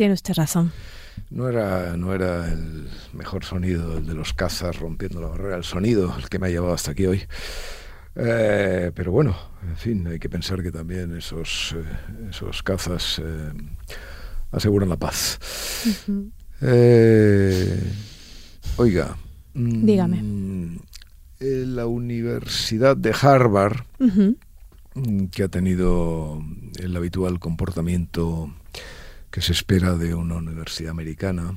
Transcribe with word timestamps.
Tiene 0.00 0.14
usted 0.14 0.32
razón. 0.32 0.72
No 1.28 1.46
era, 1.46 1.94
no 1.94 2.14
era 2.14 2.50
el 2.50 2.88
mejor 3.12 3.44
sonido 3.44 3.98
el 3.98 4.06
de 4.06 4.14
los 4.14 4.32
cazas 4.32 4.78
rompiendo 4.78 5.20
la 5.20 5.28
barrera, 5.28 5.56
el 5.58 5.64
sonido 5.64 6.16
el 6.16 6.30
que 6.30 6.38
me 6.38 6.46
ha 6.46 6.50
llevado 6.50 6.72
hasta 6.72 6.92
aquí 6.92 7.04
hoy. 7.04 7.24
Eh, 8.16 8.92
pero 8.94 9.12
bueno, 9.12 9.36
en 9.68 9.76
fin, 9.76 10.06
hay 10.06 10.18
que 10.18 10.30
pensar 10.30 10.62
que 10.62 10.72
también 10.72 11.14
esos, 11.14 11.76
eh, 11.76 11.84
esos 12.30 12.62
cazas 12.62 13.20
eh, 13.22 13.52
aseguran 14.52 14.88
la 14.88 14.96
paz. 14.96 15.38
oiga, 18.78 19.18
mm, 19.52 19.84
dígame. 19.84 20.78
La 21.40 21.84
Universidad 21.84 22.96
de 22.96 23.14
Harvard, 23.20 23.84
mm, 23.98 25.24
que 25.26 25.42
ha 25.42 25.48
tenido 25.48 26.42
el 26.78 26.96
habitual 26.96 27.38
comportamiento 27.38 28.50
que 29.30 29.40
se 29.40 29.52
espera 29.52 29.96
de 29.96 30.14
una 30.14 30.36
universidad 30.36 30.90
americana, 30.90 31.54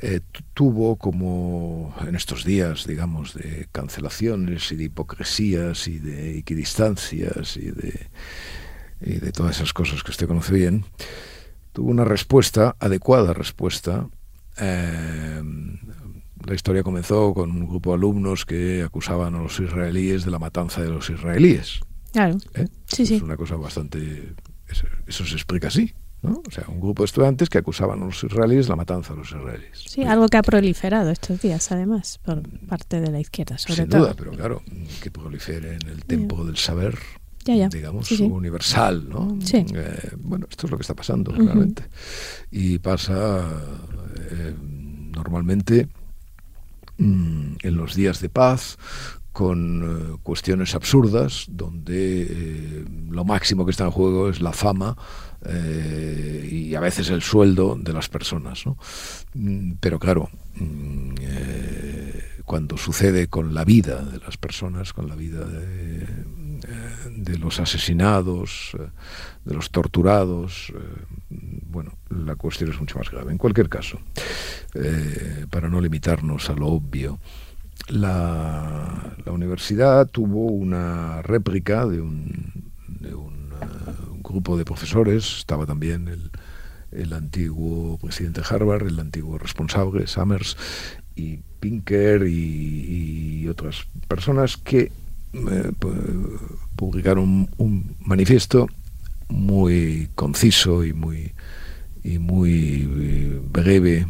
eh, 0.00 0.20
tuvo 0.54 0.96
como 0.96 1.94
en 2.06 2.14
estos 2.14 2.44
días, 2.44 2.86
digamos, 2.86 3.34
de 3.34 3.68
cancelaciones 3.72 4.70
y 4.70 4.76
de 4.76 4.84
hipocresías 4.84 5.88
y 5.88 5.98
de 5.98 6.38
equidistancias 6.38 7.56
y 7.56 7.70
de, 7.70 8.06
y 9.00 9.14
de 9.14 9.32
todas 9.32 9.56
esas 9.56 9.72
cosas 9.72 10.04
que 10.04 10.12
usted 10.12 10.28
conoce 10.28 10.54
bien, 10.54 10.84
tuvo 11.72 11.90
una 11.90 12.04
respuesta, 12.04 12.76
adecuada 12.78 13.32
respuesta. 13.32 14.08
Eh, 14.58 15.42
la 16.46 16.54
historia 16.54 16.84
comenzó 16.84 17.34
con 17.34 17.50
un 17.50 17.66
grupo 17.66 17.90
de 17.90 17.96
alumnos 17.96 18.46
que 18.46 18.82
acusaban 18.82 19.34
a 19.34 19.42
los 19.42 19.58
israelíes 19.58 20.24
de 20.24 20.30
la 20.30 20.38
matanza 20.38 20.80
de 20.80 20.90
los 20.90 21.10
israelíes. 21.10 21.80
Claro. 22.12 22.38
¿Eh? 22.54 22.66
Sí, 22.86 23.04
sí. 23.04 23.16
Es 23.16 23.22
una 23.22 23.36
cosa 23.36 23.56
bastante... 23.56 24.34
eso 25.06 25.26
se 25.26 25.34
explica 25.34 25.68
así. 25.68 25.92
O 26.22 26.50
sea, 26.50 26.64
un 26.68 26.80
grupo 26.80 27.02
de 27.02 27.06
estudiantes 27.06 27.48
que 27.48 27.58
acusaban 27.58 28.02
a 28.02 28.06
los 28.06 28.24
israelíes 28.24 28.68
la 28.68 28.74
matanza 28.74 29.12
de 29.12 29.20
los 29.20 29.28
israelíes. 29.28 29.84
Sí, 29.86 30.02
algo 30.02 30.28
que 30.28 30.36
ha 30.36 30.42
proliferado 30.42 31.10
estos 31.10 31.40
días, 31.40 31.70
además, 31.70 32.18
por 32.24 32.42
parte 32.66 33.00
de 33.00 33.10
la 33.10 33.20
izquierda, 33.20 33.56
sobre 33.56 33.82
Sin 33.82 33.88
duda, 33.88 34.14
pero 34.16 34.32
claro, 34.32 34.62
que 35.00 35.10
prolifere 35.10 35.74
en 35.74 35.88
el 35.88 36.04
tempo 36.04 36.44
del 36.44 36.56
saber, 36.56 36.98
digamos, 37.44 38.10
universal, 38.10 39.08
¿no? 39.08 39.38
Sí. 39.42 39.64
Eh, 39.74 40.10
bueno, 40.18 40.46
esto 40.50 40.66
es 40.66 40.70
lo 40.70 40.76
que 40.76 40.82
está 40.82 40.94
pasando, 40.94 41.32
realmente. 41.32 41.84
Y 42.50 42.78
pasa 42.80 43.46
eh, 44.16 44.54
normalmente 44.58 45.88
mm, 46.98 47.56
en 47.62 47.76
los 47.76 47.94
días 47.94 48.20
de 48.20 48.28
paz, 48.28 48.76
con 49.38 49.60
eh, 49.84 50.16
cuestiones 50.24 50.74
absurdas, 50.74 51.44
donde 51.46 52.84
lo 53.08 53.24
máximo 53.24 53.64
que 53.64 53.70
está 53.70 53.84
en 53.84 53.92
juego 53.92 54.28
es 54.28 54.40
la 54.40 54.52
fama, 54.52 54.96
eh, 55.44 56.48
y 56.50 56.74
a 56.74 56.80
veces 56.80 57.08
el 57.10 57.22
sueldo 57.22 57.76
de 57.80 57.92
las 57.92 58.08
personas. 58.08 58.64
Mm, 59.34 59.74
pero 59.78 60.00
claro, 60.00 60.28
mm, 60.56 61.14
eh, 61.20 62.24
cuando 62.44 62.76
sucede 62.76 63.28
con 63.28 63.54
la 63.54 63.64
vida 63.64 64.02
de 64.02 64.18
las 64.18 64.36
personas, 64.36 64.92
con 64.92 65.08
la 65.08 65.14
vida 65.14 65.44
de, 65.44 66.02
eh, 66.02 67.38
los 67.38 67.60
asesinados, 67.60 68.76
de 69.44 69.54
los 69.54 69.70
torturados, 69.70 70.72
bueno, 71.30 71.92
la 72.08 72.34
cuestión 72.34 72.72
es 72.72 72.80
mucho 72.80 72.98
más 72.98 73.08
grave. 73.08 73.30
En 73.30 73.38
cualquier 73.38 73.68
caso, 73.68 74.00
para 75.50 75.68
no 75.68 75.80
limitarnos 75.80 76.50
a 76.50 76.54
lo 76.54 76.66
obvio, 76.66 77.20
la, 77.88 79.14
la 79.24 79.32
universidad 79.32 80.08
tuvo 80.08 80.46
una 80.46 81.22
réplica 81.22 81.86
de 81.86 82.00
un, 82.00 82.72
de 82.86 83.14
un 83.14 83.48
grupo 84.22 84.58
de 84.58 84.64
profesores, 84.64 85.38
estaba 85.38 85.64
también 85.66 86.08
el, 86.08 86.30
el 86.92 87.12
antiguo 87.12 87.98
presidente 87.98 88.40
de 88.40 88.46
Harvard, 88.48 88.86
el 88.86 88.98
antiguo 88.98 89.38
responsable, 89.38 90.06
Summers, 90.06 90.56
y 91.14 91.40
Pinker 91.60 92.26
y, 92.26 93.46
otras 93.48 93.86
personas 94.08 94.58
que 94.58 94.92
eh, 95.32 95.72
publicaron 96.76 97.48
un, 97.56 97.96
manifiesto 98.00 98.68
muy 99.28 100.10
conciso 100.14 100.84
y 100.84 100.92
muy, 100.92 101.32
y 102.04 102.18
muy 102.18 102.88
eh, 102.94 103.40
breve, 103.50 104.06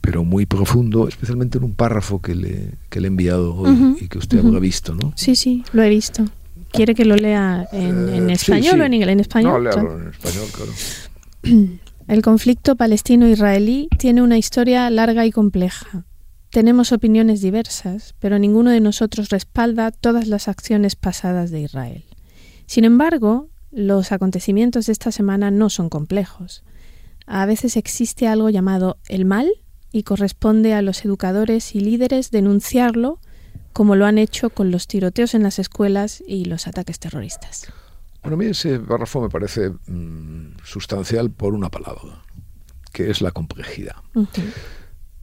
pero 0.00 0.24
muy 0.24 0.46
profundo, 0.46 1.08
especialmente 1.08 1.58
en 1.58 1.64
un 1.64 1.74
párrafo 1.74 2.20
que 2.20 2.34
le, 2.34 2.74
que 2.88 3.00
le 3.00 3.06
he 3.06 3.10
enviado 3.10 3.54
hoy 3.54 3.96
y 4.00 4.08
que 4.08 4.18
usted 4.18 4.38
habrá 4.38 4.58
visto, 4.58 4.94
¿no? 4.94 5.12
Sí, 5.16 5.36
sí, 5.36 5.64
lo 5.72 5.82
he 5.82 5.88
visto. 5.88 6.24
¿Quiere 6.72 6.94
que 6.94 7.04
lo 7.04 7.16
lea 7.16 7.66
en, 7.72 8.30
eh, 8.30 8.32
español 8.32 8.80
o 8.80 8.84
en 8.84 8.94
inglés? 8.94 9.12
En 9.12 9.20
español. 9.20 9.64
No, 9.64 9.98
en 10.00 10.08
español, 10.08 10.46
claro. 10.52 10.72
El 12.08 12.22
conflicto 12.22 12.76
palestino-israelí 12.76 13.88
tiene 13.98 14.22
una 14.22 14.38
historia 14.38 14.88
larga 14.90 15.26
y 15.26 15.32
compleja. 15.32 16.04
Tenemos 16.50 16.92
opiniones 16.92 17.40
diversas, 17.40 18.14
pero 18.20 18.38
ninguno 18.38 18.70
de 18.70 18.80
nosotros 18.80 19.30
respalda 19.30 19.90
todas 19.90 20.28
las 20.28 20.48
acciones 20.48 20.94
pasadas 20.94 21.50
de 21.50 21.62
Israel. 21.62 22.04
Sin 22.66 22.84
embargo, 22.84 23.48
los 23.72 24.12
acontecimientos 24.12 24.86
de 24.86 24.92
esta 24.92 25.10
semana 25.10 25.50
no 25.50 25.68
son 25.68 25.88
complejos. 25.88 26.62
A 27.26 27.44
veces 27.44 27.76
existe 27.76 28.28
algo 28.28 28.50
llamado 28.50 28.98
el 29.08 29.24
mal 29.24 29.50
y 29.96 30.02
corresponde 30.02 30.74
a 30.74 30.82
los 30.82 31.06
educadores 31.06 31.74
y 31.74 31.80
líderes 31.80 32.30
denunciarlo 32.30 33.18
como 33.72 33.96
lo 33.96 34.04
han 34.04 34.18
hecho 34.18 34.50
con 34.50 34.70
los 34.70 34.86
tiroteos 34.86 35.34
en 35.34 35.42
las 35.42 35.58
escuelas 35.58 36.22
y 36.26 36.44
los 36.44 36.66
ataques 36.66 36.98
terroristas. 36.98 37.72
Bueno, 38.22 38.34
a 38.34 38.38
mí 38.38 38.46
ese 38.46 38.78
párrafo 38.78 39.22
me 39.22 39.30
parece 39.30 39.70
mm, 39.70 40.58
sustancial 40.64 41.30
por 41.30 41.54
una 41.54 41.70
palabra, 41.70 42.22
que 42.92 43.10
es 43.10 43.22
la 43.22 43.30
complejidad. 43.30 43.96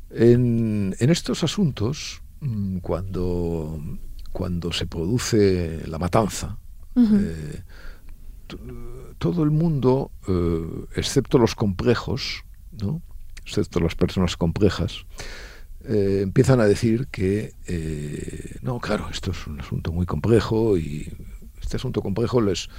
en, 0.10 0.96
estos 1.00 1.44
asuntos, 1.44 2.24
mm, 2.40 2.78
cuando, 2.80 3.80
cuando 4.32 4.72
se 4.72 4.88
produce 4.88 5.84
la 5.86 6.00
matanza, 6.00 6.58
eh, 6.96 7.62
todo 9.20 9.44
el 9.44 9.52
mundo, 9.52 10.12
eh, 10.28 10.86
excepto 10.96 11.38
los 11.38 11.54
complejos, 11.54 12.44
¿no? 12.72 13.04
Excepto 13.46 13.80
las 13.80 13.96
personas 13.96 14.38
complejas, 14.38 15.06
eh, 15.86 16.22
empiezan 16.24 16.62
a 16.62 16.66
decir 16.66 17.08
que, 17.08 17.54
eh, 17.68 18.58
no, 18.62 18.80
claro, 18.80 19.10
esto 19.12 19.32
es 19.32 19.48
un 19.48 19.60
asunto 19.60 19.92
muy 19.92 20.06
complejo 20.06 20.78
y 20.78 21.12
este 21.62 21.78
asunto 21.78 22.02
complejo 22.02 22.42
les, 22.42 22.70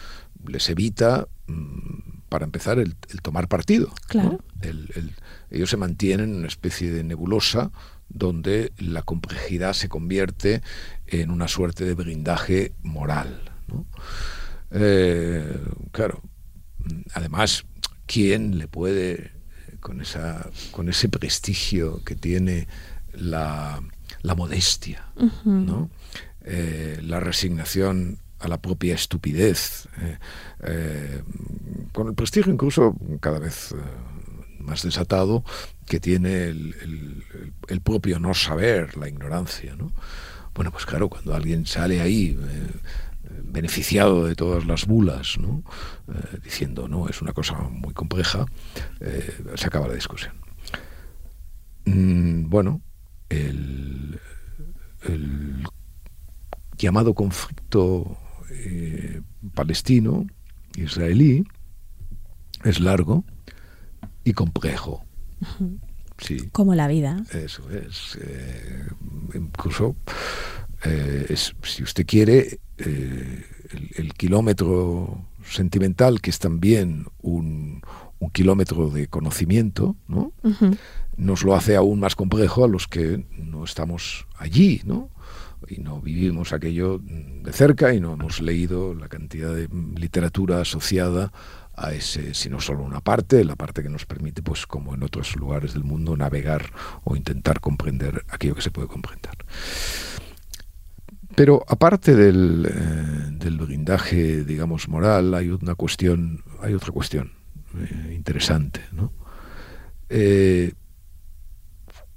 les 0.46 0.68
evita, 0.70 1.28
mm, 1.46 2.14
para 2.28 2.44
empezar, 2.44 2.78
el, 2.78 2.96
tomar 3.22 3.48
partido. 3.48 3.92
Claro. 4.08 4.40
ellos 5.50 5.70
se 5.70 5.76
mantienen 5.76 6.30
en 6.30 6.36
una 6.36 6.48
especie 6.48 6.90
de 6.90 7.04
nebulosa 7.04 7.70
donde 8.08 8.72
la 8.78 9.02
complejidad 9.02 9.72
se 9.72 9.88
convierte 9.88 10.62
en 11.06 11.30
una 11.30 11.48
suerte 11.48 11.84
de 11.84 11.94
blindaje 11.94 12.72
moral. 12.82 13.52
Eh, 14.70 15.58
claro, 15.92 16.22
además, 17.12 17.64
¿quién 18.06 18.58
le 18.58 18.68
puede, 18.68 19.32
con, 19.84 20.00
esa, 20.00 20.48
con 20.70 20.88
ese 20.88 21.10
prestigio 21.10 22.02
que 22.04 22.14
tiene 22.14 22.68
la, 23.12 23.82
modestia, 24.34 25.04
¿no? 25.44 25.90
Eh, 26.42 26.98
la 27.02 27.20
resignación 27.20 28.16
a 28.38 28.48
la 28.48 28.62
propia 28.62 28.94
estupidez, 28.94 29.86
eh, 30.00 30.18
eh, 30.62 31.22
con 31.92 32.08
el 32.08 32.14
prestigio 32.14 32.50
incluso 32.50 32.96
cada 33.20 33.38
vez 33.38 33.74
más 34.58 34.82
desatado 34.82 35.44
que 35.86 36.00
tiene 36.00 36.44
el, 36.44 37.80
propio 37.84 38.18
no 38.18 38.32
saber, 38.32 38.96
la 38.96 39.10
ignorancia. 39.10 39.76
¿no? 39.76 39.92
Bueno, 40.54 40.72
pues 40.72 40.86
claro, 40.86 41.10
cuando 41.10 41.34
alguien 41.34 41.66
sale 41.66 42.00
ahí 42.00 42.38
beneficiado 43.42 44.26
de 44.26 44.34
todas 44.34 44.66
las 44.66 44.86
bulas, 44.86 45.38
¿no? 45.38 45.62
diciendo, 46.42 46.88
no, 46.88 47.08
es 47.08 47.22
una 47.22 47.32
cosa 47.32 47.54
muy 47.70 47.94
compleja, 47.94 48.46
se 49.54 49.66
acaba 49.66 49.88
la 49.88 49.94
discusión. 49.94 50.34
Mm, 51.86 52.48
bueno, 52.48 52.80
el, 53.28 54.20
llamado 56.76 57.14
conflicto 57.14 58.18
eh, 58.50 59.20
palestino-israelí 59.54 61.44
es 62.64 62.80
largo 62.80 63.24
y 64.24 64.32
complejo. 64.32 65.04
Sí. 66.18 66.48
Como 66.52 66.74
la 66.74 66.88
vida. 66.88 67.22
Eso 67.32 67.70
es. 67.70 68.18
Eh, 68.20 68.88
incluso, 69.34 69.96
eh, 70.84 71.34
si 71.62 71.82
usted 71.82 72.06
quiere, 72.06 72.60
el, 72.78 74.14
kilómetro 74.16 75.18
sentimental, 75.44 76.20
que 76.20 76.30
es 76.30 76.38
también 76.38 77.06
un, 77.20 77.82
un 78.18 78.30
kilómetro 78.30 78.90
de 78.90 79.08
conocimiento, 79.08 79.96
¿no? 80.08 80.32
nos 81.16 81.44
lo 81.44 81.54
hace 81.54 81.76
aún 81.76 82.00
más 82.00 82.16
complejo 82.16 82.64
a 82.64 82.68
los 82.68 82.88
que 82.88 83.24
no 83.36 83.64
estamos 83.64 84.26
allí, 84.36 84.80
¿no? 84.84 85.10
Y 85.68 85.78
no 85.78 86.00
vivimos 86.00 86.52
aquello 86.52 86.98
de 86.98 87.52
cerca 87.52 87.94
y 87.94 88.00
no 88.00 88.12
hemos 88.12 88.40
leído 88.40 88.94
la 88.94 89.08
cantidad 89.08 89.54
de 89.54 89.68
literatura 89.96 90.60
asociada 90.60 91.32
a 91.74 91.92
ese, 91.92 92.34
sino 92.34 92.60
solo 92.60 92.82
una 92.82 93.00
parte, 93.00 93.44
la 93.44 93.56
parte 93.56 93.82
que 93.82 93.88
nos 93.88 94.04
permite, 94.04 94.42
pues 94.42 94.66
como 94.66 94.94
en 94.94 95.02
otros 95.02 95.36
lugares 95.36 95.72
del 95.72 95.84
mundo, 95.84 96.16
navegar 96.16 96.70
o 97.04 97.16
intentar 97.16 97.60
comprender 97.60 98.24
aquello 98.28 98.54
que 98.54 98.62
se 98.62 98.70
puede 98.70 98.88
comprender. 98.88 99.32
Pero 101.34 101.64
aparte 101.66 102.14
del, 102.14 102.66
eh, 102.66 103.36
del 103.38 103.58
blindaje, 103.58 104.44
digamos, 104.44 104.88
moral, 104.88 105.34
hay 105.34 105.48
una 105.48 105.74
cuestión, 105.74 106.44
hay 106.60 106.74
otra 106.74 106.92
cuestión 106.92 107.32
eh, 107.76 108.12
interesante, 108.14 108.82
¿no? 108.92 109.12
Eh, 110.08 110.72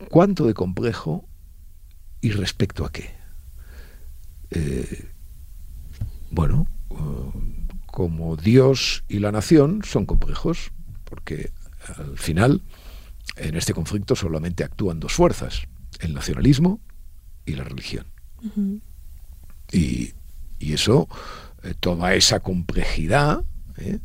¿Cuánto 0.09 0.45
de 0.45 0.53
complejo 0.53 1.27
y 2.21 2.31
respecto 2.31 2.85
a 2.85 2.91
qué? 2.91 3.17
bueno, 6.31 6.67
como 7.85 8.37
Dios 8.37 9.03
y 9.09 9.19
la 9.19 9.33
nación 9.33 9.81
son 9.83 10.05
complejos, 10.05 10.71
porque 11.03 11.51
al 11.97 12.17
final 12.17 12.61
en 13.35 13.57
este 13.57 13.73
conflicto 13.73 14.15
solamente 14.15 14.63
actúan 14.63 15.01
dos 15.01 15.13
fuerzas, 15.13 15.63
el 15.99 16.13
nacionalismo 16.13 16.79
y 17.45 17.55
la 17.55 17.65
religión. 17.65 18.05
Y, 19.71 20.13
eso, 20.59 21.07
eh, 21.63 21.73
toda 21.79 22.13
esa 22.15 22.39
complejidad, 22.41 23.43
eh, 23.77 23.99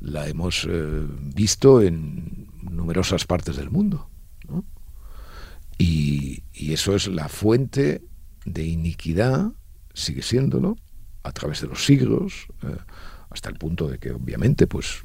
la 0.00 0.28
hemos 0.28 0.66
eh, 0.68 1.06
visto 1.34 1.80
en 1.80 2.48
numerosas 2.62 3.24
partes 3.24 3.56
del 3.56 3.70
mundo. 3.70 4.08
Y, 5.78 6.42
eso 6.54 6.94
es 6.94 7.08
la 7.08 7.28
fuente 7.28 8.02
de 8.44 8.64
iniquidad, 8.64 9.52
sigue 9.94 10.22
siéndolo, 10.22 10.76
a 11.22 11.32
través 11.32 11.60
de 11.60 11.66
los 11.66 11.84
siglos, 11.84 12.46
hasta 13.30 13.50
el 13.50 13.56
punto 13.56 13.88
de 13.88 13.98
que 13.98 14.12
obviamente 14.12 14.66
pues 14.66 15.02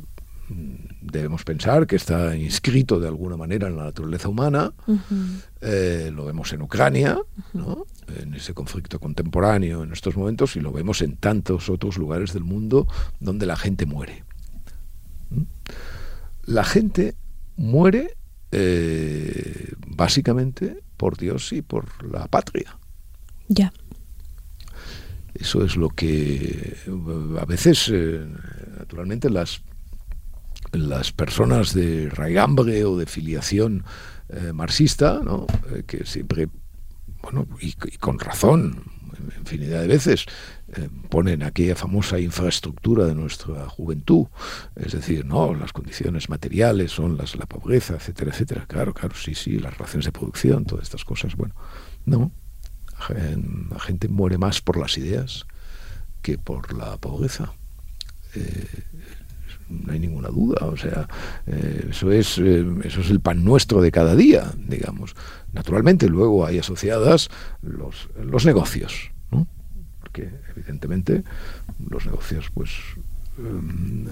debemos 0.50 1.44
pensar 1.44 1.88
que 1.88 1.96
está 1.96 2.36
inscrito 2.36 3.00
de 3.00 3.08
alguna 3.08 3.38
manera 3.38 3.68
en 3.68 3.78
la 3.78 3.86
naturaleza 3.86 4.30
humana. 4.30 4.74
Eh, 5.62 6.12
lo 6.14 6.26
vemos 6.26 6.54
en 6.54 6.62
Ucrania, 6.62 7.18
en 7.54 8.34
ese 8.34 8.54
conflicto 8.54 9.00
contemporáneo 9.00 9.84
en 9.84 9.92
estos 9.92 10.16
momentos, 10.16 10.56
y 10.56 10.62
lo 10.62 10.72
vemos 10.72 11.02
en 11.02 11.18
tantos 11.18 11.70
otros 11.70 11.98
lugares 11.98 12.34
del 12.34 12.44
mundo 12.44 12.88
donde 13.20 13.46
la 13.46 13.56
gente 13.56 13.86
muere. 13.86 14.24
¿Mm? 15.30 15.44
La 16.46 16.64
gente 16.64 17.16
muere 17.58 18.16
eh, 18.52 19.74
básicamente 19.86 20.82
por 20.96 21.18
Dios 21.18 21.52
y 21.52 21.62
por 21.62 22.04
la 22.06 22.28
patria. 22.28 22.78
Ya. 23.50 23.74
Eso 25.34 25.64
es 25.64 25.76
lo 25.76 25.90
que 25.90 26.78
a 27.40 27.46
veces, 27.46 27.92
eh, 27.94 28.26
naturalmente, 28.80 29.30
las 29.30 29.62
las 30.72 31.12
personas 31.12 31.74
de 31.74 32.10
raigambre 32.10 32.84
o 32.86 32.98
de 32.98 33.06
filiación 33.06 33.84
eh, 34.30 34.52
marxista, 34.54 35.22
¿no? 35.24 35.48
Eh, 35.74 35.84
que 35.88 36.06
siempre, 36.06 36.50
bueno, 37.22 37.48
y, 37.62 37.74
con 37.98 38.20
razón, 38.20 38.84
infinidad 39.40 39.82
de 39.82 39.88
veces, 39.88 40.26
eh, 40.76 40.90
ponen 41.10 41.44
aquella 41.44 41.76
famosa 41.76 42.20
infraestructura 42.20 43.06
de 43.06 43.16
nuestra 43.16 43.70
juventud, 43.70 44.28
es 44.76 44.92
decir, 44.92 45.26
no, 45.26 45.54
las 45.54 45.72
condiciones 45.72 46.30
materiales 46.30 46.92
son 46.92 47.18
las 47.18 47.36
la 47.36 47.46
pobreza, 47.46 47.96
etcétera, 47.96 48.32
etcétera. 48.32 48.66
Claro, 48.68 48.94
claro, 48.94 49.16
sí, 49.16 49.34
sí, 49.34 49.60
las 49.60 49.78
relaciones 49.78 50.06
de 50.06 50.12
producción, 50.12 50.66
todas 50.66 50.84
estas 50.84 51.06
cosas, 51.06 51.36
bueno, 51.36 51.56
no, 52.06 52.32
la 53.10 53.80
gente 53.80 54.08
muere 54.08 54.38
más 54.38 54.60
por 54.62 54.78
las 54.78 54.98
ideas 54.98 55.46
que 56.22 56.38
por 56.38 56.74
la 56.74 56.98
pobreza 56.98 57.54
no 59.70 59.94
hay 59.94 60.00
ninguna 60.00 60.30
duda. 60.30 60.66
O 60.66 60.78
sea, 60.78 61.08
eh, 61.46 61.88
eso, 61.90 62.12
es, 62.12 62.38
eh, 62.38 62.66
eso 62.84 63.02
es 63.02 63.10
el 63.10 63.20
pan 63.20 63.44
nuestro 63.44 63.82
de 63.82 63.92
cada 63.92 64.16
día, 64.16 64.54
digamos. 64.58 65.16
Naturalmente, 65.54 66.08
luego 66.08 66.46
hay 66.46 66.60
asociadas 66.60 67.30
los, 67.62 68.10
los 68.22 68.46
negocios, 68.46 69.12
¿no? 69.32 69.48
Porque, 70.00 70.30
evidentemente, 70.56 71.24
los 71.90 72.06
negocios, 72.06 72.50
pues. 72.54 72.72
Em, 73.38 74.08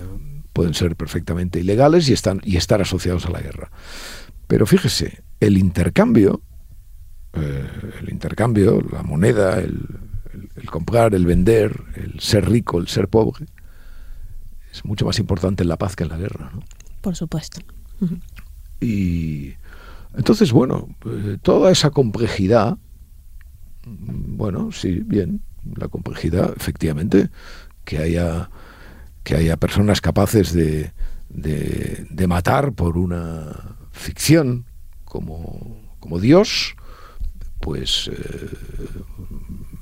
pueden 0.54 0.74
ser 0.74 0.96
perfectamente 0.96 1.60
ilegales 1.60 2.08
y, 2.08 2.14
están, 2.14 2.40
y 2.46 2.56
estar 2.56 2.82
asociados 2.82 3.26
a 3.26 3.30
la 3.30 3.42
guerra. 3.42 3.72
Pero 4.48 4.66
fíjese, 4.66 5.22
el 5.42 5.58
intercambio, 5.58 6.42
eh, 7.34 7.68
el 8.02 8.10
intercambio, 8.10 8.82
la 8.90 9.04
moneda, 9.04 9.60
el 9.60 10.70
comprar, 10.70 11.14
el 11.14 11.26
vender, 11.26 11.82
el 11.96 12.22
ser 12.22 12.50
rico, 12.50 12.80
el 12.80 12.88
ser 12.88 13.10
pobre, 13.10 13.48
es 14.76 14.86
mucho 14.86 15.06
más 15.06 15.20
importante 15.20 15.64
en 15.64 15.70
la 15.70 15.78
paz 15.78 15.96
que 15.96 16.04
en 16.04 16.10
la 16.10 16.18
guerra. 16.18 16.52
¿no? 16.54 16.62
Por 17.02 17.16
supuesto. 17.16 17.62
Y 18.82 19.54
entonces, 20.18 20.52
bueno, 20.52 20.90
eh, 21.06 21.38
toda 21.42 21.72
esa 21.72 21.92
complejidad, 21.92 22.78
bueno, 23.86 24.72
sí, 24.72 25.00
bien, 25.00 25.42
la 25.76 25.88
complejidad, 25.88 26.54
efectivamente, 26.58 27.30
que 27.86 28.00
haya, 28.00 28.50
que 29.24 29.36
haya 29.36 29.58
personas 29.58 30.02
capaces 30.02 30.54
de, 30.54 30.92
de, 31.30 32.28
matar 32.28 32.74
por 32.74 32.98
una 32.98 33.78
ficción 33.92 34.66
como, 35.06 35.96
como 36.00 36.20
Dios, 36.20 36.76
pues, 37.62 38.10
eh, 38.12 38.50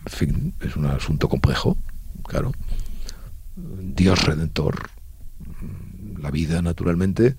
en 0.06 0.12
fin, 0.12 0.54
es 0.62 0.76
un 0.76 0.86
asunto 0.86 1.30
complejo, 1.30 1.78
claro. 2.28 2.52
Dios 3.56 4.24
redentor. 4.26 4.90
La 6.20 6.32
vida, 6.32 6.62
naturalmente, 6.62 7.36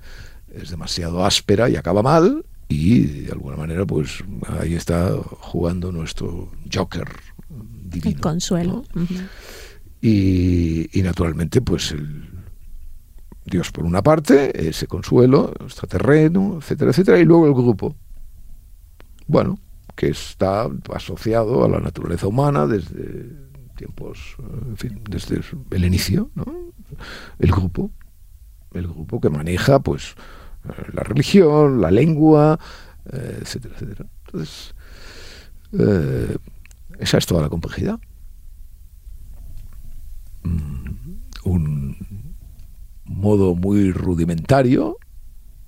es 0.52 0.70
demasiado 0.70 1.24
áspera 1.24 1.68
y 1.68 1.76
acaba 1.76 2.02
mal, 2.02 2.44
y 2.68 3.00
de 3.00 3.32
alguna 3.32 3.56
manera, 3.56 3.84
pues 3.86 4.22
ahí 4.60 4.74
está 4.74 5.16
jugando 5.40 5.92
nuestro 5.92 6.50
Joker 6.72 7.08
divino. 7.48 8.16
El 8.16 8.20
consuelo. 8.20 8.84
y, 10.00 10.88
naturalmente, 11.02 11.60
pues 11.60 11.92
el 11.92 12.28
Dios 13.46 13.70
por 13.70 13.84
una 13.84 14.02
parte, 14.02 14.68
ese 14.68 14.86
consuelo, 14.86 15.52
extraterreno, 15.60 16.58
etcétera, 16.58 16.90
etcétera, 16.90 17.18
y 17.18 17.24
luego 17.24 17.46
el 17.46 17.52
grupo. 17.52 17.94
Bueno, 19.26 19.58
que 19.94 20.08
está 20.08 20.68
asociado 20.92 21.64
a 21.64 21.68
la 21.68 21.80
naturaleza 21.80 22.26
humana 22.26 22.66
desde 22.66 23.32
tiempos, 23.74 24.36
en 24.68 24.76
fin, 24.76 25.00
desde 25.08 25.40
el 25.70 25.84
inicio, 25.84 26.30
¿no? 26.34 26.44
el 27.38 27.50
grupo, 27.50 27.90
el 28.72 28.86
grupo 28.86 29.20
que 29.20 29.30
maneja 29.30 29.78
pues 29.80 30.14
la 30.92 31.02
religión, 31.02 31.80
la 31.80 31.90
lengua, 31.90 32.58
eh, 33.12 33.38
etcétera, 33.42 33.74
etcétera. 33.74 34.06
Entonces, 34.26 34.74
eh, 35.72 36.36
esa 36.98 37.18
es 37.18 37.26
toda 37.26 37.42
la 37.42 37.48
complejidad. 37.48 38.00
Mm, 40.42 41.14
un 41.44 41.96
modo 43.04 43.54
muy 43.54 43.92
rudimentario 43.92 44.98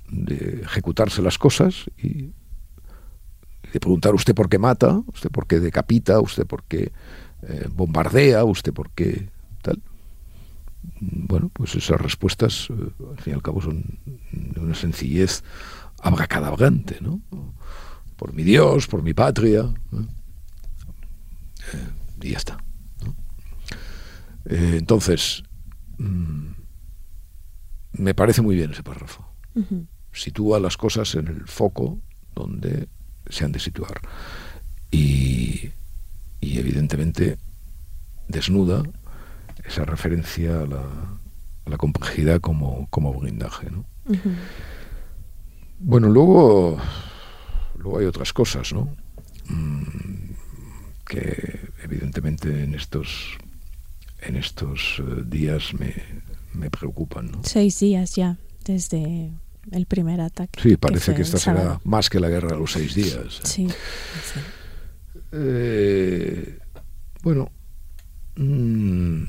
de 0.09 0.63
ejecutarse 0.63 1.21
las 1.23 1.39
cosas 1.39 1.91
y 1.99 2.33
de 3.73 3.81
preguntar 3.81 4.15
usted 4.15 4.35
por 4.35 4.49
qué 4.49 4.59
mata, 4.59 5.03
usted 5.13 5.31
por 5.31 5.47
qué 5.47 5.61
decapita, 5.61 6.21
usted 6.21 6.47
por 6.47 6.65
qué 6.65 6.93
eh, 7.49 7.69
bombardea, 7.73 8.45
usted 8.45 8.73
por 8.73 8.91
qué 8.91 9.29
tal. 9.63 9.81
Bueno, 11.01 11.49
pues 11.53 11.77
esas 11.77 12.01
respuestas, 12.01 12.69
eh, 12.71 12.91
al 13.11 13.21
fin 13.21 13.33
y 13.33 13.35
al 13.35 13.43
cabo, 13.43 13.61
son 13.61 13.85
de 14.33 14.61
una 14.61 14.75
sencillez 14.75 15.45
abracadabrante, 16.03 16.99
¿no? 17.01 17.21
Por 18.17 18.33
mi 18.33 18.43
Dios, 18.43 18.89
por 18.89 19.03
mi 19.03 19.15
patria. 19.15 19.73
Eh, 21.73 21.89
y 22.23 22.31
ya 22.31 22.39
está. 22.39 22.59
entonces, 24.47 25.43
mm, 25.99 26.49
me 27.93 28.15
parece 28.15 28.43
muy 28.43 28.57
bien 28.57 28.73
ese 28.73 28.83
párrafo. 28.83 29.25
Sitúa 30.13 30.59
las 30.59 30.77
cosas 30.77 31.15
en 31.15 31.29
el 31.29 31.47
foco 31.47 32.01
donde 32.35 32.89
se 33.29 33.45
han 33.45 33.53
de 33.53 33.61
situar. 33.61 34.01
Y 34.91 35.71
y 36.41 36.59
evidentemente 36.59 37.39
desnuda 38.29 38.83
esa 39.65 39.85
referencia 39.85 40.61
a 40.61 40.67
la, 40.67 41.77
complejidad 41.77 42.41
como, 42.41 42.89
como 42.91 43.13
blindaje. 43.13 43.71
¿no? 43.71 43.85
Bueno, 45.79 46.09
luego, 46.09 46.79
luego 47.77 47.99
hay 47.99 48.07
otras 48.07 48.33
cosas, 48.33 48.73
¿no? 48.73 48.97
Mm, 49.49 49.83
que 51.07 51.71
evidentemente 51.83 52.65
en 52.65 52.75
estos 52.75 53.37
en 54.21 54.37
estos 54.37 54.99
eh, 54.99 55.23
días 55.27 55.75
me, 55.75 55.95
me 56.53 56.71
preocupan. 56.71 57.31
¿no? 57.31 57.41
Seis 57.45 57.79
días 57.79 58.17
ya 58.17 58.39
desde 58.65 59.31
el 59.71 59.87
primer 59.87 60.21
ataque. 60.21 60.61
Sí, 60.61 60.77
parece 60.77 61.15
que, 61.15 61.23
esta 61.23 61.39
será 61.39 61.81
más 61.85 62.11
que 62.11 62.21
la 62.21 62.29
guerra 62.29 62.53
de 62.53 62.59
los 62.59 62.73
seis 62.73 62.95
días. 62.95 63.41
sí. 63.43 63.69
Eh, 65.33 66.59
bueno, 67.23 67.51
mm, 68.37 69.23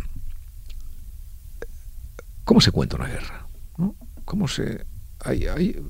¿cómo 2.44 2.62
se 2.62 2.72
cuenta 2.72 2.98
una 2.98 3.08
guerra? 3.08 3.48
¿no? 3.78 3.96
¿Cómo 4.26 4.48
se...? 4.48 4.86
Hay, 5.20 5.48
hay, 5.48 5.82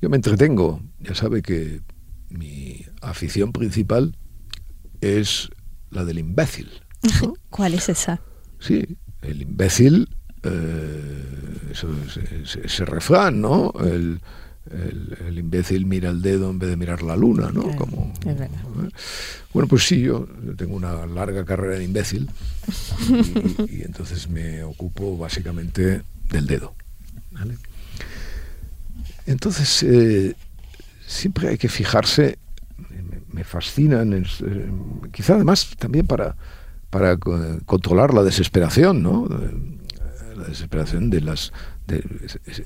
yo 0.00 0.08
me 0.08 0.16
entretengo, 0.16 0.80
ya 1.00 1.14
sabe 1.14 1.42
que 1.42 1.80
mi 2.30 2.84
afición 3.02 3.52
principal 3.52 4.16
es 5.00 5.50
la 5.90 6.04
del 6.04 6.18
imbécil. 6.18 6.70
¿Cuál 7.50 7.74
es 7.74 7.88
esa? 7.88 8.20
Sí, 8.60 8.98
el 9.22 9.42
imbécil, 9.42 10.08
eh, 10.42 11.72
ese, 12.64 12.84
refrán, 12.84 13.40
¿no? 13.40 13.72
El, 13.80 14.20
el, 14.70 15.38
imbécil 15.38 15.86
mira 15.86 16.10
el 16.10 16.22
dedo 16.22 16.50
en 16.50 16.58
vez 16.58 16.70
de 16.70 16.76
mirar 16.76 17.02
la 17.02 17.16
luna, 17.16 17.50
¿no? 17.52 17.74
Como, 17.76 18.12
¿eh? 18.26 18.48
Bueno, 19.52 19.68
pues 19.68 19.86
sí, 19.86 20.00
yo 20.00 20.26
tengo 20.56 20.76
una 20.76 21.06
larga 21.06 21.44
carrera 21.44 21.78
de 21.78 21.84
imbécil 21.84 22.28
y, 23.68 23.82
entonces 23.82 24.28
me 24.28 24.62
ocupo 24.62 25.16
básicamente 25.16 26.02
del 26.30 26.46
dedo. 26.46 26.74
Entonces, 29.26 29.82
eh, 29.82 30.34
siempre 31.06 31.48
hay 31.48 31.58
que 31.58 31.68
fijarse, 31.68 32.38
me, 33.32 33.44
fascinan, 33.44 34.12
eh, 34.12 34.24
quizá 35.12 35.34
además 35.34 35.70
también 35.78 36.06
para, 36.06 36.36
para 36.90 37.16
controlar 37.16 38.14
la 38.14 38.22
desesperación, 38.22 39.02
¿no? 39.02 39.28
La 40.36 40.44
desesperación 40.44 41.10
de 41.10 41.20
las 41.20 41.52
de 41.88 42.04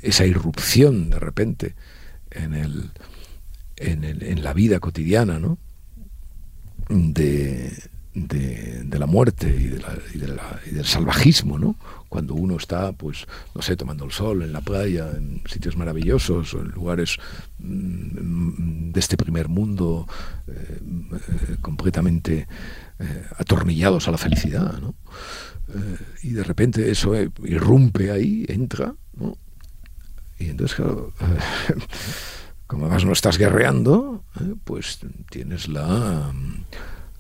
esa 0.03 0.27
irrupción 0.27 1.11
de 1.11 1.19
repente 1.19 1.75
en 2.31 2.55
el 2.55 2.91
en, 3.77 4.05
el, 4.05 4.23
en 4.23 4.43
la 4.43 4.53
vida 4.53 4.81
cotidiana, 4.81 5.39
¿no? 5.39 5.59
De, 6.89 7.73
de, 8.15 8.99
la 8.99 9.07
muerte 9.07 9.49
y, 9.49 9.69
de 9.69 9.79
la, 10.29 10.61
y, 10.67 10.71
del 10.71 10.85
salvajismo, 10.85 11.59
¿no? 11.59 11.77
Cuando 12.09 12.35
uno 12.35 12.57
está, 12.57 12.93
pues, 12.93 13.27
no 13.55 13.63
sé, 13.63 13.77
tomando 13.77 14.05
el 14.05 14.13
sol 14.13 14.43
en 14.43 14.53
la 14.53 14.61
playa, 14.61 15.11
en 15.17 15.43
sitios 15.47 15.77
maravillosos 15.77 16.53
en 16.55 16.69
lugares 16.69 17.17
mm, 17.59 18.93
de 18.93 19.01
este 19.01 19.17
primer 19.17 19.49
mundo 19.49 20.07
eh, 20.47 20.79
eh, 20.79 21.57
completamente 21.63 22.47
eh, 22.99 23.27
atornillados 23.39 24.07
a 24.09 24.11
la 24.11 24.19
felicidad, 24.19 24.79
¿no? 24.79 24.95
y 26.23 26.33
de 26.33 26.45
repente 26.45 26.91
eso 26.91 27.15
irrumpe 27.45 28.11
ahí, 28.11 28.45
entra, 28.49 28.95
Y 30.39 30.51
entonces, 30.51 30.77
claro, 30.77 31.13
como 32.67 32.87
además 32.87 33.05
no 33.05 33.13
estás 33.13 33.39
guerreando, 33.39 34.25
pues 34.65 35.01
tienes 35.31 35.69
la 35.69 36.33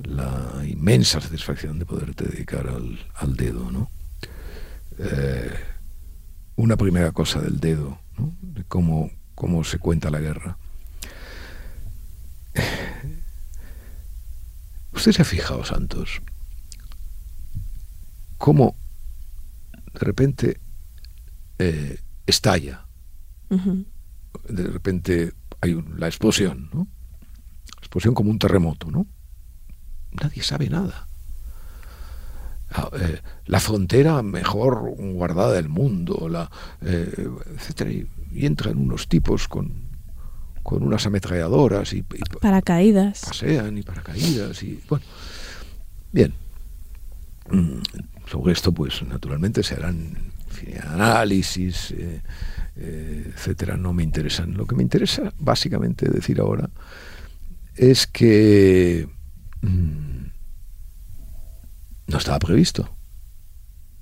la 0.04 0.62
inmensa 0.66 1.20
satisfacción 1.20 1.78
de 1.78 1.86
poderte 1.86 2.24
dedicar 2.24 2.68
al, 2.68 3.36
dedo, 3.36 3.70
¿no? 3.70 3.90
Eh, 4.98 5.52
una 6.56 6.76
primera 6.76 7.12
cosa 7.12 7.40
del 7.40 7.60
dedo, 7.60 7.98
de 8.40 8.64
cómo, 8.64 9.10
cómo 9.34 9.64
se 9.64 9.78
cuenta 9.78 10.10
la 10.10 10.20
guerra. 10.20 10.58
Usted 14.92 15.12
se 15.12 15.22
ha 15.22 15.24
fijado, 15.24 15.64
Santos, 15.64 16.20
cómo 18.38 18.76
de 19.92 20.00
repente 20.00 20.60
eh, 21.62 21.98
estalla, 22.26 22.86
de 23.48 24.64
repente 24.64 25.32
hay 25.60 25.80
la 25.96 26.06
explosión, 26.06 26.70
¿no? 26.72 26.88
explosión 27.78 28.14
como 28.14 28.30
un 28.30 28.38
terremoto, 28.38 28.90
¿no? 28.90 29.06
nadie 30.12 30.42
sabe 30.42 30.68
nada. 30.68 31.08
Ah, 32.74 32.88
eh, 32.98 33.20
la 33.46 33.60
frontera 33.60 34.22
mejor 34.22 34.94
guardada 34.96 35.52
del 35.52 35.68
mundo, 35.68 36.28
la, 36.28 36.50
eh, 36.80 37.28
etcétera, 37.56 37.90
y, 37.90 38.08
entran 38.34 38.78
unos 38.78 39.08
tipos 39.08 39.46
con, 39.46 39.88
con 40.62 40.82
unas 40.82 41.06
ametralladoras 41.06 41.92
y, 41.92 41.98
y, 41.98 42.38
paracaídas. 42.40 43.20
Pasean 43.26 43.76
y 43.76 43.82
paracaídas 43.82 44.62
y 44.62 44.82
bueno. 44.88 45.04
Bien. 46.10 46.34
Mm, 47.50 47.82
sobre 48.26 48.52
esto, 48.54 48.72
pues 48.72 49.02
naturalmente 49.02 49.62
se 49.62 49.74
harán 49.74 50.31
análisis, 50.82 51.92
eh, 51.96 52.22
etcétera. 53.34 53.76
No 53.76 53.92
me 53.92 54.02
interesan. 54.02 54.54
Lo 54.54 54.66
que 54.66 54.74
me 54.74 54.82
interesa 54.82 55.32
básicamente 55.38 56.08
decir 56.08 56.40
ahora 56.40 56.70
es 57.76 58.06
que 58.06 59.08
Mm. 59.62 60.26
no 62.08 62.18
estaba 62.18 62.38
previsto. 62.40 62.96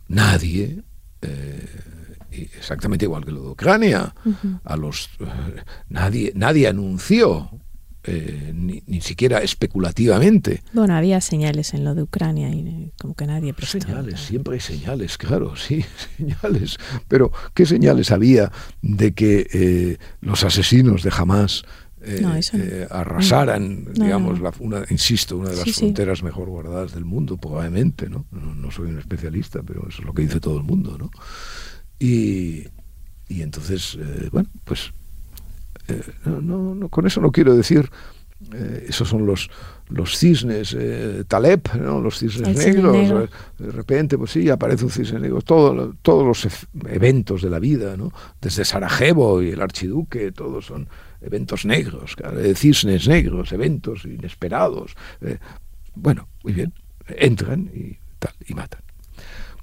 Nadie, 0.09 0.83
eh, 1.23 1.69
exactamente 2.31 3.05
igual 3.05 3.25
que 3.25 3.31
lo 3.33 3.43
de 3.43 3.49
Ucrania, 3.51 4.15
a 4.65 4.77
los, 4.77 5.11
eh, 5.21 5.63
nadie, 5.89 6.33
nadie 6.35 6.67
anunció 6.67 7.51
eh, 8.05 8.53
ni, 8.55 9.01
siquiera 9.01 9.39
especulativamente. 9.43 10.63
Bueno, 10.73 10.95
había 10.95 11.21
señales 11.21 11.75
en 11.75 11.85
lo 11.85 11.95
de 11.95 12.03
Ucrania 12.03 12.51
y 12.51 12.93
como 12.99 13.15
que 13.15 13.27
nadie 13.27 13.53
prestó. 13.53 13.81
Señales, 13.81 14.21
siempre 14.21 14.55
hay 14.55 14.61
señales, 14.61 15.19
claro, 15.19 15.57
sí, 15.57 15.85
señales. 16.17 16.79
Pero, 17.09 17.33
¿qué 17.55 17.67
señales 17.67 18.11
había 18.11 18.53
de 18.83 19.13
que 19.13 19.99
los 20.21 20.45
asesinos 20.45 21.03
de 21.03 21.11
Hamas 21.17 21.65
eh, 22.03 22.41
eh, 22.55 22.87
arrasaran, 22.91 23.93
digamos, 23.93 24.41
La, 24.41 24.55
una, 24.61 24.85
insisto, 24.89 25.37
una 25.37 25.51
de 25.51 25.57
las 25.57 25.75
fronteras 25.75 26.23
mejor 26.23 26.49
guardadas 26.49 26.95
del 26.95 27.05
mundo, 27.05 27.37
probablemente, 27.37 28.09
¿no? 28.09 28.25
¿no? 28.31 28.71
soy 28.71 28.89
un 28.89 28.99
especialista, 28.99 29.63
pero 29.63 29.87
eso 29.87 30.01
es 30.01 30.07
lo 30.07 30.15
que 30.15 30.23
dice 30.23 30.41
todo 30.41 30.57
el 30.57 30.63
mundo, 30.63 30.97
¿no? 30.97 31.11
Y, 31.99 32.65
y 33.29 33.43
entonces, 33.43 33.99
eh, 34.01 34.31
bueno, 34.33 34.49
pues 34.65 34.95
no, 36.25 36.75
no, 36.75 36.89
con 36.89 37.07
eso 37.07 37.21
no 37.21 37.31
quiero 37.33 37.57
decir, 37.57 37.91
esos 38.87 39.09
son 39.09 39.27
los, 39.27 39.51
los 39.91 40.17
cisnes, 40.17 40.75
Taleb, 41.29 41.75
¿no? 41.79 42.01
los 42.01 42.19
cisnes 42.19 42.57
negros, 42.57 43.29
de 43.59 43.71
repente, 43.71 44.17
pues 44.17 44.31
sí, 44.31 44.49
aparece 44.49 44.85
un 44.85 44.91
cisne 44.91 45.21
negro, 45.21 45.43
todo, 45.43 45.95
todos 46.01 46.27
los 46.27 46.49
eventos 46.89 47.43
de 47.43 47.51
la 47.51 47.59
vida, 47.59 47.97
¿no? 47.99 48.13
desde 48.41 48.65
Sarajevo 48.65 49.43
y 49.43 49.51
el 49.51 49.61
archiduque, 49.61 50.33
todos 50.33 50.67
son 50.67 50.89
eventos 51.21 51.67
negros, 51.67 52.17
cisnes 52.55 53.09
negros, 53.09 53.53
eventos 53.53 54.05
inesperados. 54.05 54.97
Eh, 55.21 55.39
bueno, 55.95 56.29
muy 56.43 56.53
bien, 56.53 56.73
entran 57.09 57.71
y 57.75 57.99
tal, 58.19 58.35
y 58.47 58.55
matan. 58.55 58.90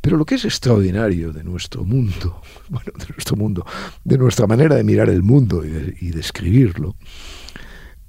Pero 0.02 0.18
lo 0.18 0.26
que 0.26 0.36
es 0.36 0.46
extraordinario 0.46 1.34
de 1.34 1.44
nuestro 1.44 1.84
mundo, 1.84 2.42
bueno, 2.70 2.92
de 2.98 3.06
nuestro 3.10 3.36
mundo, 3.36 3.66
de 4.04 4.18
nuestra 4.18 4.48
manera 4.48 4.76
de 4.76 4.84
mirar 4.84 5.10
el 5.10 5.24
mundo 5.24 5.64
y 5.66 6.12
de, 6.12 6.20
escribirlo, 6.20 6.96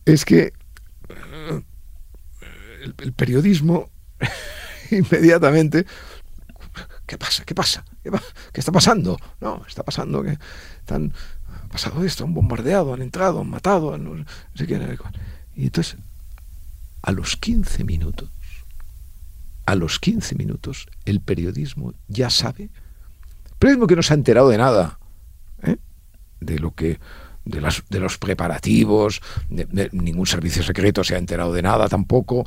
es 0.04 0.24
que 0.24 0.52
eh, 1.08 1.62
el, 2.98 3.12
periodismo 3.12 3.90
inmediatamente 4.90 5.86
¿Qué 7.06 7.16
pasa? 7.16 7.42
¿Qué 7.44 7.54
pasa? 7.54 7.84
¿Qué, 8.02 8.60
está 8.60 8.70
pasando? 8.70 9.18
No, 9.40 9.64
está 9.66 9.82
pasando 9.82 10.22
que 10.22 10.38
están 10.80 11.14
ha 11.68 11.68
pasado 11.68 12.04
esto, 12.04 12.24
han 12.24 12.34
bombardeado, 12.34 12.94
han 12.94 13.02
entrado, 13.02 13.40
han 13.40 13.50
matado, 13.50 13.96
no 13.98 14.24
sé 14.54 14.66
qué. 14.66 14.98
Y 15.54 15.64
entonces, 15.64 15.96
a 17.02 17.12
los 17.12 17.36
15 17.36 17.84
minutos, 17.84 18.30
a 19.68 19.74
los 19.74 19.98
15 20.00 20.34
minutos, 20.36 20.86
el 21.04 21.20
periodismo 21.20 21.92
ya 22.06 22.30
sabe, 22.30 22.70
periodismo 23.58 23.86
que 23.86 23.96
no 23.96 24.02
se 24.02 24.14
ha 24.14 24.16
enterado 24.16 24.48
de 24.48 24.56
nada, 24.56 24.98
¿eh? 25.62 25.76
de 26.40 26.58
lo 26.58 26.70
que 26.74 26.98
de, 27.44 27.60
las, 27.60 27.82
de, 27.90 28.00
los 28.00 28.16
preparativos, 28.16 29.20
ningún 29.92 30.26
servicio 30.26 30.62
secreto 30.62 31.04
se 31.04 31.16
ha 31.16 31.18
enterado 31.18 31.52
de 31.52 31.60
nada 31.60 31.86
tampoco. 31.86 32.46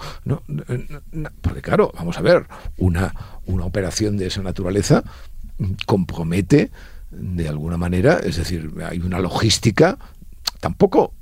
Porque 1.42 1.62
claro, 1.62 1.92
vamos 1.96 2.18
a 2.18 2.22
ver, 2.22 2.48
una, 2.78 3.14
una 3.46 3.66
operación 3.66 4.18
de 4.18 4.26
esa 4.26 4.42
naturaleza 4.42 5.04
compromete 5.86 6.72
de 7.12 7.48
alguna 7.48 7.78
manera, 7.78 8.18
es 8.24 8.38
decir, 8.38 8.74
hay 8.84 8.98
una 8.98 9.20
logística, 9.20 10.00
tampoco 10.60 11.14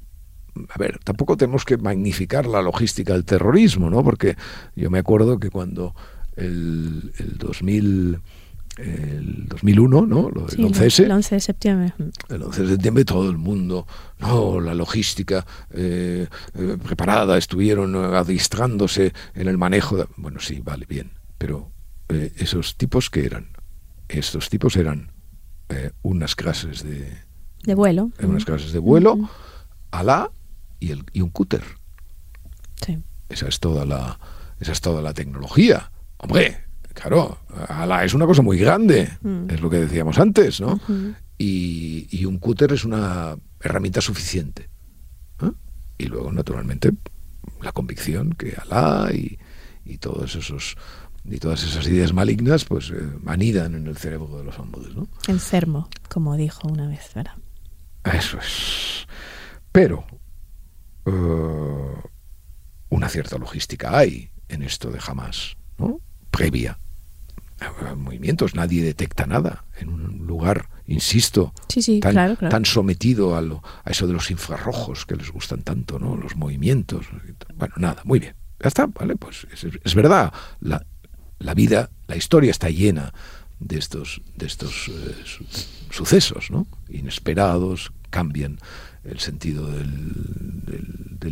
a 0.70 0.78
ver, 0.78 1.00
tampoco 1.04 1.38
tenemos 1.38 1.66
que 1.66 1.78
magnificar 1.78 2.46
la 2.46 2.62
logística 2.62 3.14
del 3.14 3.26
terrorismo, 3.26 3.90
¿no? 3.90 4.04
Porque 4.04 4.36
yo 4.76 4.90
me 4.90 5.00
acuerdo 5.00 5.40
que 5.40 5.50
cuando 5.50 5.96
el, 6.36 7.14
el 7.18 7.38
2000 7.38 8.20
el 8.80 9.46
2001, 9.48 10.06
¿no? 10.06 10.30
el 10.30 10.38
11 10.38 11.04
El 11.04 11.12
11 11.12 11.36
de 11.36 11.42
septiembre. 11.42 11.94
El 12.30 12.44
11 12.44 12.62
de 12.62 12.68
septiembre 12.70 13.06
todo 13.06 13.30
el 13.30 13.38
mundo, 13.38 13.86
no, 14.20 14.60
la 14.60 14.74
logística 14.74 15.46
eh, 15.72 16.28
eh, 16.56 16.78
preparada, 16.84 17.38
estuvieron 17.38 17.96
adistrándose 17.96 19.14
en 19.36 19.48
el 19.48 19.58
manejo. 19.58 19.98
De, 19.98 20.08
bueno, 20.16 20.40
sí, 20.40 20.62
vale, 20.64 20.86
bien, 20.88 21.12
pero 21.38 21.72
eh, 22.08 22.32
esos 22.38 22.78
tipos 22.78 23.10
que 23.10 23.26
eran, 23.26 23.50
estos 24.08 24.50
tipos 24.50 24.76
eran 24.76 25.12
unas 26.02 26.36
clases 26.36 26.84
de, 26.84 27.16
de 27.64 27.76
vuelo. 27.76 28.10
Unas 28.24 28.44
clases 28.44 28.72
de 28.72 28.80
vuelo, 28.80 29.30
ala 29.92 30.32
y, 30.80 30.92
el, 30.92 31.06
y 31.14 31.22
un 31.22 31.30
cúter. 31.30 31.64
Sí. 32.86 32.98
Esa 33.30 33.48
es 33.48 33.60
toda 33.60 33.86
la, 33.86 34.20
esa 34.60 34.72
es 34.72 34.82
toda 34.82 35.02
la 35.02 35.14
tecnología. 35.14 35.92
Hombre, 36.18 36.66
claro, 36.94 37.40
Alá 37.68 38.04
es 38.04 38.14
una 38.14 38.26
cosa 38.26 38.42
muy 38.42 38.58
grande, 38.58 39.10
mm. 39.22 39.50
es 39.50 39.62
lo 39.62 39.70
que 39.70 39.78
decíamos 39.78 40.20
antes, 40.20 40.60
¿no? 40.62 40.80
y, 41.38 42.26
un 42.26 42.38
cúter 42.38 42.74
es 42.74 42.86
una 42.86 43.38
herramienta 43.60 44.02
suficiente. 44.02 44.70
¿eh? 45.42 45.52
Y 45.98 46.06
luego, 46.06 46.32
naturalmente, 46.32 46.92
la 47.62 47.72
convicción 47.72 48.34
que 48.34 48.56
Alá 48.56 49.12
y, 49.14 49.40
y 49.86 49.98
todos 49.98 50.36
esos 50.36 50.76
y 51.26 51.38
todas 51.38 51.64
esas 51.64 51.86
ideas 51.88 52.14
malignas 52.14 52.66
pues 52.66 52.92
eh, 52.92 52.96
anidan 53.26 53.76
en 53.76 53.88
el 53.88 53.98
cerebro 53.98 54.38
de 54.38 54.44
los 54.44 54.58
hombres, 54.58 54.96
¿no? 54.96 55.08
Enfermo, 55.28 55.90
como 56.08 56.36
dijo 56.38 56.68
una 56.68 56.88
vez, 56.88 57.12
¿verdad? 57.14 57.36
Eso 58.04 58.38
es. 58.38 59.06
Pero 59.72 60.06
eh, 61.06 62.02
una 62.90 63.10
cierta 63.10 63.38
logística 63.38 63.98
hay 63.98 64.32
en 64.48 64.64
esto 64.64 64.92
de 64.92 65.00
jamás, 65.00 65.56
¿no? 65.78 66.00
Previa. 66.32 66.80
Movimientos, 67.98 68.56
nadie 68.56 68.82
detecta 68.82 69.26
nada 69.26 69.66
en 69.78 69.90
un 69.90 70.26
lugar, 70.26 70.70
insisto, 70.86 71.54
tan, 72.00 72.64
sometido 72.64 73.36
a, 73.36 73.42
lo, 73.42 73.62
a 73.84 73.90
eso 73.90 74.08
de 74.08 74.14
los 74.14 74.32
infrarrojos 74.32 75.06
que 75.06 75.18
les 75.18 75.30
gustan 75.30 75.64
tanto, 75.64 76.00
¿no? 76.00 76.16
Los 76.16 76.38
movimientos. 76.38 77.08
Bueno, 77.56 77.74
nada, 77.78 78.02
muy 78.06 78.20
bien. 78.20 78.36
Ya 78.62 78.70
está, 78.70 78.88
¿vale? 78.88 79.18
Pues 79.18 79.46
es, 79.52 79.68
es 79.84 79.96
verdad, 79.96 80.32
la, 80.62 80.86
la 81.40 81.54
vida, 81.54 81.90
la 82.08 82.16
historia 82.16 82.52
está 82.52 82.70
llena 82.70 83.14
de 83.60 83.78
estos, 83.78 84.22
de 84.36 84.46
estos 84.46 84.90
eh, 84.90 85.16
sucesos, 85.90 86.52
¿no? 86.52 86.66
Inesperados, 86.90 87.92
cambian 88.10 88.60
el 89.04 89.20
sentido 89.20 89.68
del, 89.68 89.88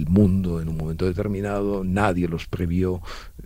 mundo 0.07 0.61
en 0.61 0.69
un 0.69 0.77
momento 0.77 1.05
determinado, 1.05 1.83
nadie 1.83 2.27
los 2.27 2.47
previó, 2.47 3.01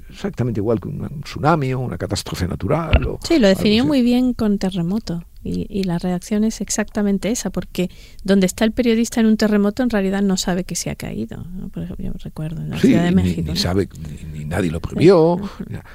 exactamente 0.09 0.59
igual 0.59 0.79
que 0.79 0.89
un, 0.89 1.21
tsunami 1.21 1.73
o 1.73 1.79
una 1.79 1.97
catástrofe 1.97 2.47
natural. 2.47 3.07
O 3.07 3.19
sí, 3.23 3.39
lo 3.39 3.47
definió 3.47 3.85
muy 3.85 4.01
bien 4.01 4.33
con 4.33 4.57
terremoto. 4.57 5.23
Y, 5.43 5.83
la 5.85 5.97
reacción 5.97 6.43
es 6.43 6.61
exactamente 6.61 7.31
esa, 7.31 7.49
porque 7.49 7.89
donde 8.23 8.45
está 8.45 8.63
el 8.63 8.73
periodista 8.73 9.21
en 9.21 9.25
un 9.25 9.37
terremoto 9.37 9.81
en 9.81 9.89
realidad 9.89 10.21
no 10.21 10.37
sabe 10.37 10.65
que 10.65 10.75
se 10.75 10.91
ha 10.91 10.95
caído. 10.95 11.43
Por 11.73 11.83
ejemplo, 11.83 12.05
yo 12.05 12.13
recuerdo 12.23 12.61
en 12.61 12.69
la 12.69 12.79
Ciudad 12.79 13.05
de 13.05 13.11
México. 13.11 13.51
Ni, 13.51 13.57
sabe, 13.57 13.89
ni, 14.31 14.45
nadie 14.45 14.69
lo 14.69 14.79
previó. 14.79 15.39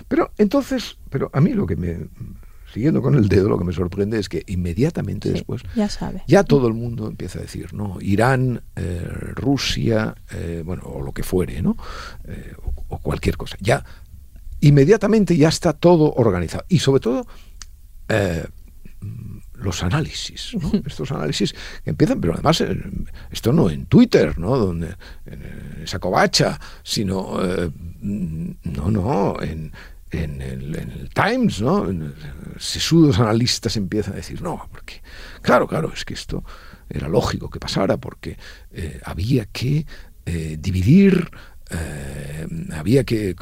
Pero 0.09 0.33
entonces, 0.39 0.99
pero 1.11 1.31
a 1.33 1.41
mí 1.41 1.53
lo 1.53 1.65
que 1.65 1.77
me, 1.77 2.09
siguiendo 2.77 3.01
con 3.01 3.15
el 3.15 3.27
dedo, 3.27 3.49
lo 3.49 3.57
que 3.57 3.65
me 3.65 3.73
sorprende 3.73 4.19
es 4.19 4.29
que 4.29 4.43
inmediatamente 4.49 5.31
después 5.31 5.63
ya, 5.75 5.89
sabe. 5.89 6.23
ya 6.27 6.45
todo 6.45 6.69
el 6.69 6.75
mundo 6.75 7.07
empieza 7.07 7.39
a 7.39 7.43
decir, 7.43 7.73
¿no? 7.73 7.97
Irán, 8.03 8.65
eh, 8.77 9.09
Rusia, 9.35 10.15
eh, 10.31 10.63
bueno, 10.63 10.83
o 10.85 11.01
lo 11.01 11.13
que 11.13 11.23
fuere, 11.23 11.63
¿no? 11.63 11.79
Eh, 12.25 12.53
o, 12.89 12.99
cualquier 12.99 13.39
cosa. 13.39 13.57
Ya, 13.63 13.83
inmediatamente 14.61 15.39
ya 15.39 15.49
está 15.49 15.73
todo 15.73 16.13
organizado. 16.17 16.67
Y 16.69 16.81
sobre 16.81 17.01
todo, 17.01 17.27
los 19.55 19.83
análisis, 19.83 20.55
¿no? 20.61 20.71
estos 20.87 21.11
análisis 21.13 21.55
que 21.83 21.89
empiezan, 21.89 22.21
pero 22.21 22.35
además 22.35 22.63
esto 23.31 23.55
no 23.55 23.71
en 23.71 23.87
Twitter, 23.87 24.39
¿no? 24.39 24.55
Donde, 24.59 24.97
en 25.25 25.83
esa 25.83 25.99
covacha, 25.99 26.61
sino, 26.83 27.39
no, 28.03 28.91
no, 28.91 29.41
en 29.41 29.73
en 30.17 30.43
el, 30.43 31.11
Times, 31.15 31.61
¿no? 31.61 31.87
Sesudos 32.59 33.19
analistas 33.19 33.77
empiezan 33.77 34.15
a 34.15 34.17
decir, 34.17 34.43
no, 34.43 34.69
porque, 34.71 35.03
claro, 35.43 35.67
claro, 35.67 35.93
es 35.95 36.05
que 36.05 36.15
esto 36.15 36.45
era 36.89 37.09
lógico 37.09 37.51
que 37.51 37.61
pasara, 37.61 37.97
porque 37.97 38.37
eh, 38.73 39.01
había 39.05 39.47
que 39.47 39.87
eh, 40.27 40.57
dividir 40.59 41.31
eh, 41.69 42.47
había 42.75 43.03
que 43.03 43.35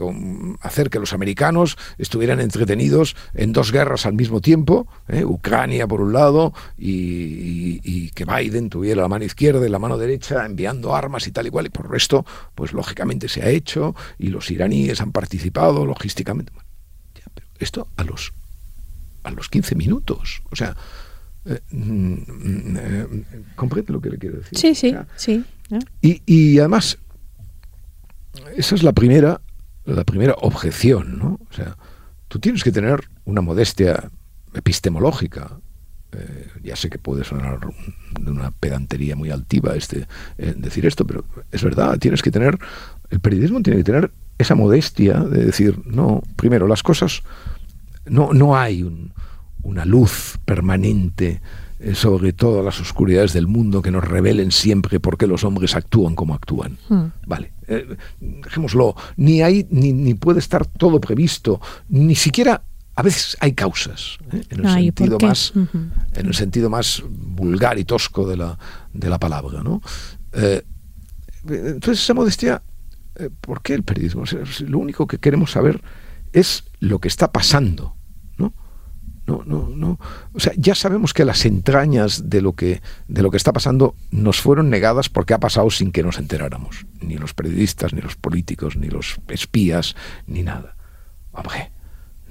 hacer 0.63 0.89
que 0.89 0.99
los 0.99 1.13
americanos 1.13 1.77
estuvieran 1.99 2.41
entretenidos 2.41 3.17
en 3.35 3.53
dos 3.53 3.71
guerras 3.71 4.07
al 4.07 4.15
mismo 4.15 4.41
tiempo, 4.41 4.87
Ucrania 5.25 5.87
por 5.87 6.01
un 6.01 6.15
lado 6.15 6.55
y, 6.79 7.81
y, 7.85 8.11
que 8.13 8.25
Biden 8.25 8.71
tuviera 8.71 9.03
la 9.03 9.09
mano 9.09 9.27
izquierda 9.27 9.67
y 9.67 9.69
la 9.69 9.79
mano 9.79 9.99
derecha 9.99 10.47
enviando 10.47 10.97
armas 10.97 11.27
y 11.27 11.33
tal 11.33 11.49
y 11.49 11.51
cual, 11.51 11.67
y 11.67 11.69
por 11.69 11.85
el 11.85 11.93
resto, 11.93 12.25
pues 12.55 12.73
lógicamente 12.73 13.29
se 13.29 13.43
ha 13.43 13.51
hecho 13.51 13.95
y 14.19 14.29
los 14.29 14.51
iraníes 14.51 15.03
han 15.03 15.13
participado 15.13 15.85
logísticamente. 15.85 16.64
Esto 17.59 17.89
a 17.97 18.05
los, 18.05 18.33
a 19.23 19.31
los 19.31 19.49
15 19.49 19.75
minutos. 19.75 20.43
O 20.51 20.57
sea, 20.57 20.77
eh, 21.47 21.61
mm, 21.71 22.77
eh, 22.77 23.25
¿comprende 23.55 23.93
lo 23.93 24.01
que 24.01 24.11
le 24.11 24.19
quiero 24.19 24.39
decir? 24.39 24.59
Sí, 24.59 24.75
sí, 24.75 24.95
sí. 25.17 25.45
Y, 26.01 26.23
y, 26.27 26.59
además, 26.59 26.99
esa 28.57 28.75
es 28.75 28.83
la 28.83 28.93
primera, 28.93 29.41
la 29.85 30.05
primera 30.05 30.35
objeción, 30.41 31.19
¿no? 31.19 31.41
O 31.51 31.53
sea, 31.55 31.77
tú 32.29 32.39
tienes 32.39 32.65
que 32.65 32.73
tener 32.73 33.01
una 33.25 33.41
modestia 33.41 34.11
epistemológica. 34.55 35.59
Eh, 36.13 36.49
ya 36.63 36.77
sé 36.77 36.89
que 36.89 36.99
puede 36.99 37.25
sonar 37.25 37.61
de 38.21 38.31
una 38.31 38.51
pedantería 38.53 39.17
muy 39.17 39.31
altiva 39.31 39.75
este 39.75 40.07
decir 40.37 40.87
esto, 40.87 41.05
pero 41.07 41.25
es 41.51 41.63
verdad, 41.63 41.99
tienes 41.99 42.23
que 42.23 42.31
tener, 42.31 42.57
el 43.11 43.21
periodismo 43.21 43.61
tiene 43.63 43.79
que 43.79 43.85
tener 43.85 44.13
esa 44.39 44.55
modestia 44.55 45.21
de 45.21 45.45
decir, 45.45 45.81
no, 45.87 46.23
primero, 46.37 46.67
las 46.67 46.83
cosas, 46.83 47.23
no, 48.07 48.33
no 48.33 48.57
hay 48.57 48.85
una 49.63 49.85
luz 49.85 50.39
permanente 50.45 51.41
eh, 51.81 51.95
sobre 51.95 52.33
todas 52.33 52.65
las 52.65 52.81
oscuridades 52.81 53.33
del 53.33 53.47
mundo 53.47 53.83
que 53.83 53.91
nos 53.91 54.05
revelen 54.05 54.53
siempre 54.53 55.01
por 55.01 55.19
qué 55.19 55.27
los 55.27 55.45
hombres 55.45 55.75
actúan 55.75 56.15
como 56.15 56.35
actúan. 56.35 56.79
Hmm. 56.89 57.07
Vale, 57.27 57.53
eh, 57.67 57.97
dejémoslo, 58.21 58.95
ni 59.17 59.43
hay, 59.43 59.67
ni, 59.71 59.93
ni, 59.93 60.15
puede 60.15 60.39
estar 60.39 60.67
todo 60.67 61.01
previsto, 61.01 61.61
ni 61.89 62.15
siquiera 62.15 62.63
a 62.97 63.03
veces 63.03 63.37
hay 63.41 63.55
causas, 63.55 64.19
¿eh? 64.33 64.43
en, 64.51 64.65
el 64.65 64.73
sentido 64.73 65.19
más, 65.19 65.53
en 65.55 66.27
el 66.27 66.35
sentido 66.35 66.71
más 66.71 67.03
vulgar 67.09 67.77
y 67.79 67.85
tosco 67.85 68.27
de 68.29 68.37
la, 68.37 68.57
de 68.93 69.11
la 69.11 69.19
palabra. 69.19 69.63
¿no? 69.63 69.83
entonces 70.33 72.03
esa 72.03 72.15
modestia 72.15 72.63
¿por 73.41 73.63
qué 73.63 73.75
el 73.75 73.83
periodismo? 73.83 74.25
lo 74.67 74.79
único 74.79 75.07
que 75.07 75.19
queremos 75.19 75.53
saber 75.53 75.83
es 76.33 76.65
lo 76.81 76.99
que 76.99 77.09
está 77.09 77.33
pasando, 77.33 77.97
¿no? 78.37 78.53
No, 79.27 79.43
no, 79.47 79.71
no. 79.71 79.99
O 80.33 80.41
sea, 80.41 80.53
ya 80.57 80.75
sabemos 80.75 81.15
que 81.15 81.25
las 81.25 81.45
entrañas 81.47 82.29
de 82.29 82.43
lo 82.43 82.55
que, 82.55 82.83
de 83.09 83.23
lo 83.23 83.31
que 83.31 83.37
está 83.37 83.53
pasando 83.53 83.95
nos 84.11 84.41
fueron 84.41 84.69
negadas 84.69 85.09
porque 85.09 85.33
ha 85.33 85.41
pasado 85.41 85.71
sin 85.71 85.93
que 85.93 86.03
nos 86.03 86.19
enteráramos. 86.19 86.87
Ni 87.01 87.17
los 87.17 87.35
periodistas, 87.35 87.95
ni 87.95 88.01
los 88.01 88.17
políticos, 88.17 88.77
ni 88.77 88.89
los 88.89 89.21
espías, 89.29 89.95
ni 90.27 90.43
nada. 90.43 90.77
Hombre, 91.33 91.71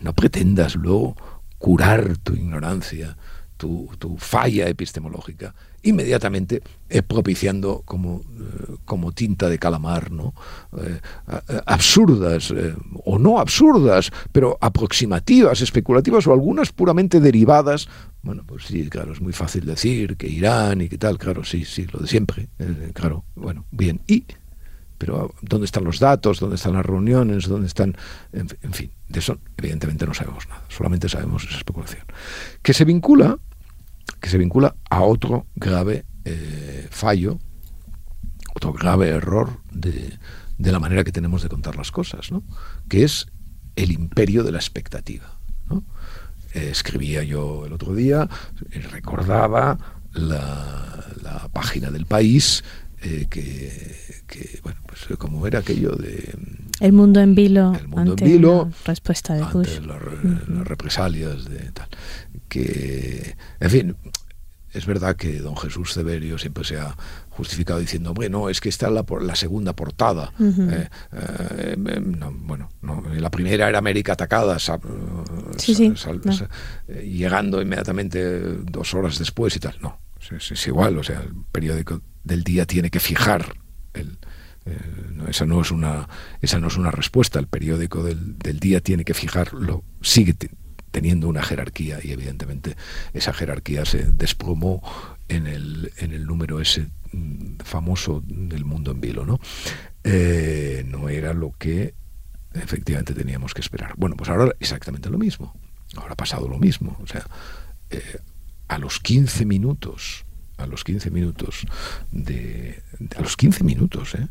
no 0.01 0.13
pretendas 0.13 0.75
luego 0.75 1.15
curar 1.57 2.17
tu 2.17 2.33
ignorancia, 2.33 3.17
tu, 3.63 4.17
falla 4.17 4.67
epistemológica 4.67 5.53
inmediatamente 5.83 6.61
eh, 6.89 7.01
propiciando 7.01 7.81
como, 7.85 8.21
eh, 8.21 8.75
como 8.85 9.11
tinta 9.11 9.49
de 9.49 9.59
calamar, 9.59 10.11
¿no? 10.11 10.33
Eh, 10.77 10.99
absurdas, 11.65 12.53
o 13.03 13.19
no 13.19 13.39
absurdas, 13.39 14.11
pero 14.31 14.57
aproximativas, 14.61 15.61
especulativas 15.61 16.25
o 16.27 16.33
algunas 16.33 16.71
puramente 16.71 17.19
derivadas. 17.19 17.89
Bueno, 18.21 18.43
pues 18.45 18.65
sí, 18.65 18.89
claro, 18.89 19.11
es 19.11 19.21
muy 19.21 19.33
fácil 19.33 19.65
decir 19.65 20.15
que 20.15 20.27
Irán 20.27 20.81
y 20.81 20.87
que 20.87 20.97
tal, 20.97 21.17
claro, 21.17 21.43
sí, 21.43 21.65
sí, 21.65 21.85
lo 21.91 21.99
de 21.99 22.07
siempre, 22.07 22.47
claro, 22.93 23.25
bueno, 23.35 23.65
bien. 23.71 23.99
Y, 24.07 24.23
pero 24.97 25.33
¿dónde 25.41 25.65
están 25.65 25.83
los 25.83 25.99
datos? 25.99 26.39
¿Dónde 26.39 26.55
están 26.55 26.73
las 26.73 26.85
reuniones? 26.85 27.49
¿Dónde 27.49 27.67
están? 27.67 27.95
En 28.31 28.73
fin, 28.73 28.89
de 29.09 29.19
eso 29.19 29.37
evidentemente 29.57 30.05
no 30.05 30.13
sabemos 30.13 30.47
nada, 30.47 30.63
solamente 30.69 31.09
sabemos 31.09 31.43
esa 31.43 31.57
especulación. 31.57 32.05
Que 32.61 32.73
se 32.73 32.85
vincula 32.85 33.37
que 34.19 34.29
se 34.29 34.37
vincula 34.37 34.75
a 34.89 35.01
otro 35.01 35.47
grave 35.55 36.05
eh, 36.25 36.87
fallo, 36.89 37.39
otro 38.55 38.73
grave 38.73 39.09
error 39.09 39.59
de, 39.71 40.17
la 40.57 40.79
manera 40.79 41.03
que 41.03 41.11
tenemos 41.11 41.43
de 41.43 41.49
contar 41.49 41.75
las 41.75 41.91
cosas, 41.91 42.31
¿no? 42.31 42.43
que 42.87 43.03
es 43.03 43.27
el 43.75 43.91
imperio 43.91 44.43
de 44.43 44.51
la 44.51 44.59
expectativa. 44.59 45.37
Eh, 46.53 46.69
escribía 46.71 47.23
yo 47.23 47.65
el 47.65 47.73
otro 47.73 47.95
día, 47.95 48.29
recordaba 48.91 49.77
la, 50.13 51.05
la 51.21 51.49
página 51.51 51.89
del 51.89 52.05
país 52.05 52.63
eh, 53.05 53.27
que, 53.29 54.59
bueno, 54.63 54.79
pues 54.87 55.17
como 55.17 55.45
era 55.45 55.59
aquello 55.59 55.91
de... 55.91 56.33
El 56.79 56.93
mundo 56.93 57.19
en 57.19 57.35
vilo. 57.35 57.73
El 57.77 57.87
mundo 57.89 58.15
en 58.17 58.25
vilo. 58.25 58.69
respuesta 58.85 59.33
de 59.33 59.43
ante 59.43 59.81
Las, 59.81 60.01
represalias 60.65 61.45
de 61.45 61.71
tal. 61.71 61.89
Que, 62.47 63.35
en 63.59 63.69
fin, 63.69 63.95
es 64.73 64.85
verdad 64.85 65.15
que 65.15 65.39
don 65.39 65.55
Jesús 65.55 65.93
Severio 65.93 66.37
siempre 66.37 66.63
se 66.63 66.79
ha 66.79 66.95
justificado 67.29 67.79
diciendo, 67.79 68.13
bueno, 68.13 68.49
es 68.49 68.59
que 68.59 68.69
está 68.69 68.89
la, 68.89 69.05
la 69.21 69.35
segunda 69.35 69.73
portada. 69.73 70.33
Eh, 70.39 70.89
eh, 71.11 71.75
bueno, 71.77 72.69
la 72.81 73.29
primera 73.29 73.69
era 73.69 73.77
América 73.77 74.13
atacada, 74.13 74.57
llegando 77.03 77.61
inmediatamente 77.61 78.41
dos 78.63 78.93
horas 78.93 79.19
después 79.19 79.55
y 79.55 79.59
tal. 79.59 79.77
No, 79.81 79.99
es, 80.31 80.67
igual, 80.67 80.97
o 80.97 81.03
sea, 81.03 81.21
el 81.21 81.33
periódico 81.51 82.01
del 82.23 82.43
día 82.43 82.65
tiene 82.65 82.89
que 82.89 82.99
fijar 82.99 83.55
el, 83.93 84.17
eh, 84.65 84.77
Esa 85.27 85.45
no 85.45 85.61
es 85.61 85.71
una, 85.71 86.07
esa 86.41 86.59
no 86.59 86.67
es 86.67 86.77
una 86.77 86.91
respuesta. 86.91 87.39
El 87.39 87.47
periódico 87.47 88.03
del, 88.03 88.59
día 88.59 88.81
tiene 88.81 89.03
que 89.03 89.13
fijarlo, 89.13 89.83
sigue 90.01 90.35
teniendo 90.93 91.27
una 91.27 91.41
jerarquía 91.41 91.97
y 92.03 92.11
evidentemente 92.11 92.77
esa 93.13 93.33
jerarquía 93.33 93.83
se 93.83 94.11
desplomó 94.11 94.83
en 95.27 95.47
el, 95.47 95.91
en 95.97 96.13
el 96.13 96.27
número 96.27 96.61
ese 96.61 96.87
mm, 97.11 97.55
famoso 97.63 98.21
del 98.27 98.63
mundo 98.63 98.91
en 98.91 99.01
vilo, 99.01 99.25
¿no? 99.25 99.39
Eh, 100.03 100.83
no 100.85 101.09
era 101.09 101.33
lo 101.33 101.51
que 101.57 101.95
efectivamente 102.53 103.15
teníamos 103.15 103.55
que 103.55 103.61
esperar. 103.61 103.95
Bueno, 103.97 104.15
pues 104.15 104.29
ahora 104.29 104.53
exactamente 104.59 105.09
lo 105.09 105.17
mismo. 105.17 105.55
Ahora 105.95 106.13
ha 106.13 106.15
pasado 106.15 106.47
lo 106.47 106.59
mismo. 106.59 106.95
O 107.01 107.07
sea, 107.07 107.25
eh, 107.89 108.19
a 108.67 108.77
los 108.77 108.99
15 108.99 109.47
minutos, 109.47 110.25
a 110.57 110.67
los 110.67 110.83
15 110.83 111.09
minutos 111.09 111.65
de, 112.11 112.83
a 113.17 113.21
los 113.21 113.35
15 113.35 113.63
minutos, 113.63 114.13
¿eh? 114.13 114.27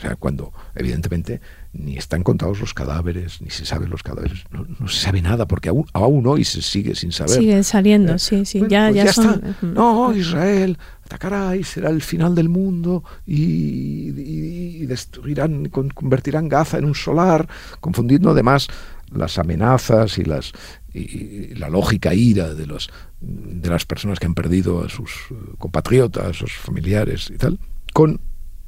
O 0.00 0.02
sea, 0.02 0.16
cuando 0.16 0.50
evidentemente 0.74 1.42
ni 1.74 1.98
están 1.98 2.22
contados 2.22 2.58
los 2.58 2.72
cadáveres, 2.72 3.42
ni 3.42 3.50
se 3.50 3.66
saben 3.66 3.90
los 3.90 4.02
cadáveres, 4.02 4.44
no, 4.50 4.88
se 4.88 4.98
sabe 4.98 5.20
nada, 5.20 5.46
porque 5.46 5.68
aún, 5.68 5.84
aún, 5.92 6.26
hoy 6.26 6.42
se 6.42 6.62
sigue 6.62 6.94
sin 6.94 7.12
saber. 7.12 7.36
Siguen 7.36 7.64
saliendo, 7.64 8.14
¿Eh? 8.14 8.18
sí, 8.18 8.46
sí, 8.46 8.62
ya, 8.66 8.88
pues 8.88 8.96
ya, 8.96 9.04
está. 9.04 9.40
No, 9.60 10.14
Israel 10.16 10.78
atacará 11.04 11.54
y 11.54 11.64
será 11.64 11.90
el 11.90 12.00
final 12.00 12.34
del 12.34 12.48
mundo 12.48 13.04
y, 13.26 14.86
destruirán, 14.86 15.68
convertirán 15.68 16.48
Gaza 16.48 16.78
en 16.78 16.86
un 16.86 16.94
solar, 16.94 17.46
confundiendo 17.80 18.30
además 18.30 18.68
las 19.12 19.38
amenazas 19.38 20.16
y 20.16 20.24
las 20.24 20.52
y 20.94 21.54
la 21.56 21.68
lógica 21.68 22.14
ira 22.14 22.54
de 22.54 22.66
los 22.66 22.90
de 23.20 23.68
las 23.68 23.84
personas 23.84 24.18
que 24.18 24.26
han 24.26 24.34
perdido 24.34 24.82
a 24.82 24.88
sus 24.88 25.10
compatriotas, 25.58 26.24
a 26.24 26.32
sus 26.32 26.52
familiares 26.52 27.30
y 27.30 27.36
tal, 27.36 27.58
con 27.92 28.20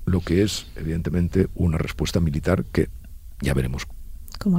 lo 0.04 0.20
que 0.20 0.42
es 0.42 0.66
evidentemente 0.76 1.48
una 1.54 1.78
respuesta 1.78 2.20
militar 2.20 2.64
que 2.64 2.88
ya 3.40 3.54
veremos 3.54 3.86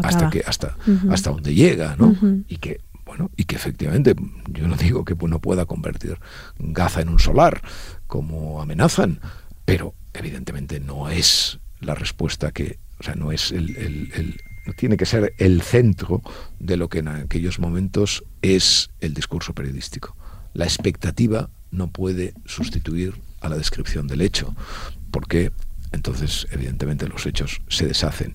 hasta 0.03 0.29
que 0.29 0.43
hasta 0.45 0.77
hasta 1.09 1.31
dónde 1.31 1.53
llega, 1.53 1.95
¿no? 1.97 2.15
Y 2.47 2.57
que 2.57 2.81
bueno, 3.05 3.31
y 3.35 3.43
que 3.45 3.55
efectivamente 3.55 4.15
yo 4.47 4.67
no 4.67 4.75
digo 4.75 5.03
que 5.03 5.15
no 5.15 5.39
pueda 5.39 5.65
convertir 5.65 6.17
Gaza 6.57 7.01
en 7.01 7.09
un 7.09 7.19
solar 7.19 7.61
como 8.07 8.61
amenazan, 8.61 9.19
pero 9.65 9.93
evidentemente 10.13 10.79
no 10.79 11.09
es 11.09 11.59
la 11.79 11.95
respuesta 11.95 12.51
que, 12.51 12.79
o 12.99 13.03
sea, 13.03 13.15
no 13.15 13.31
es 13.31 13.51
el, 13.51 13.75
el 13.75 14.37
no 14.65 14.73
tiene 14.73 14.97
que 14.97 15.05
ser 15.05 15.33
el 15.37 15.61
centro 15.61 16.21
de 16.59 16.77
lo 16.77 16.89
que 16.89 16.99
en 16.99 17.09
aquellos 17.09 17.59
momentos 17.59 18.23
es 18.41 18.91
el 19.01 19.13
discurso 19.13 19.53
periodístico. 19.53 20.15
La 20.53 20.65
expectativa 20.65 21.49
no 21.71 21.91
puede 21.91 22.33
sustituir 22.45 23.15
a 23.41 23.49
la 23.49 23.57
descripción 23.57 24.07
del 24.07 24.21
hecho, 24.21 24.55
porque 25.13 25.51
entonces 25.91 26.47
evidentemente 26.51 27.07
los 27.07 27.25
hechos 27.27 27.61
se 27.69 27.87
deshacen. 27.87 28.33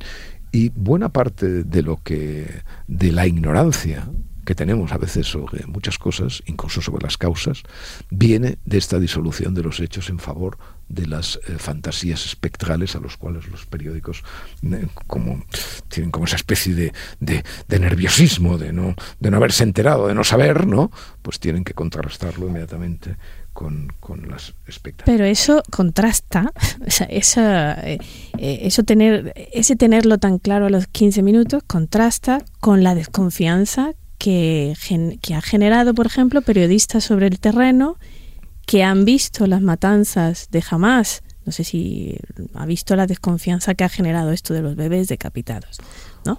Y 0.52 0.70
buena 0.70 1.10
parte 1.10 1.64
de 1.64 1.82
lo 1.82 1.96
que 2.02 2.62
de 2.86 3.12
la 3.12 3.26
ignorancia 3.26 4.08
que 4.46 4.54
tenemos 4.54 4.92
a 4.92 4.96
veces 4.96 5.26
sobre 5.26 5.66
muchas 5.66 5.98
cosas, 5.98 6.42
incluso 6.46 6.80
sobre 6.80 7.02
las 7.02 7.18
causas, 7.18 7.64
viene 8.08 8.58
de 8.64 8.78
esta 8.78 8.98
disolución 8.98 9.52
de 9.52 9.62
los 9.62 9.78
hechos 9.80 10.08
en 10.08 10.18
favor 10.18 10.56
de 10.88 11.06
las 11.06 11.38
eh, 11.46 11.58
fantasías 11.58 12.24
espectrales 12.24 12.96
a 12.96 13.00
los 13.00 13.18
cuales 13.18 13.46
los 13.48 13.66
periódicos 13.66 14.22
eh, 14.62 14.86
como 15.06 15.44
tienen 15.88 16.10
como 16.10 16.24
esa 16.24 16.36
especie 16.36 16.74
de, 16.74 16.92
de, 17.20 17.78
nerviosismo 17.78 18.56
de 18.56 18.72
no 18.72 18.94
de 19.20 19.30
no 19.30 19.36
haberse 19.36 19.64
enterado 19.64 20.08
de 20.08 20.14
no 20.14 20.24
saber 20.24 20.66
no 20.66 20.90
pues 21.20 21.40
tienen 21.40 21.62
que 21.62 21.74
contrarrestarlo 21.74 22.46
inmediatamente 22.46 23.16
con, 23.58 23.92
con, 23.98 24.28
las 24.28 24.54
expectativas. 24.68 25.04
Pero 25.04 25.24
eso 25.24 25.64
contrasta, 25.68 26.52
o 26.86 26.90
sea, 26.92 27.08
esa, 27.08 27.72
eh, 27.84 27.98
eso 28.38 28.84
tener, 28.84 29.32
ese 29.52 29.74
tenerlo 29.74 30.18
tan 30.18 30.38
claro 30.38 30.66
a 30.66 30.70
los 30.70 30.86
15 30.86 31.24
minutos 31.24 31.64
contrasta 31.66 32.44
con 32.60 32.84
la 32.84 32.94
desconfianza 32.94 33.94
que, 34.16 34.74
que 35.20 35.34
ha 35.34 35.42
generado, 35.42 35.92
por 35.92 36.06
ejemplo, 36.06 36.40
periodistas 36.40 37.02
sobre 37.02 37.26
el 37.26 37.40
terreno 37.40 37.98
que 38.64 38.84
han 38.84 39.04
visto 39.04 39.48
las 39.48 39.60
matanzas 39.60 40.46
de 40.52 40.62
Hamas. 40.70 41.24
No 41.44 41.50
sé 41.50 41.64
si 41.64 42.16
ha 42.54 42.64
visto 42.64 42.94
la 42.94 43.08
desconfianza 43.08 43.74
que 43.74 43.82
ha 43.82 43.88
generado 43.88 44.30
esto 44.30 44.54
de 44.54 44.62
los 44.62 44.76
bebés 44.76 45.08
decapitados, 45.08 45.78
¿no? 46.24 46.38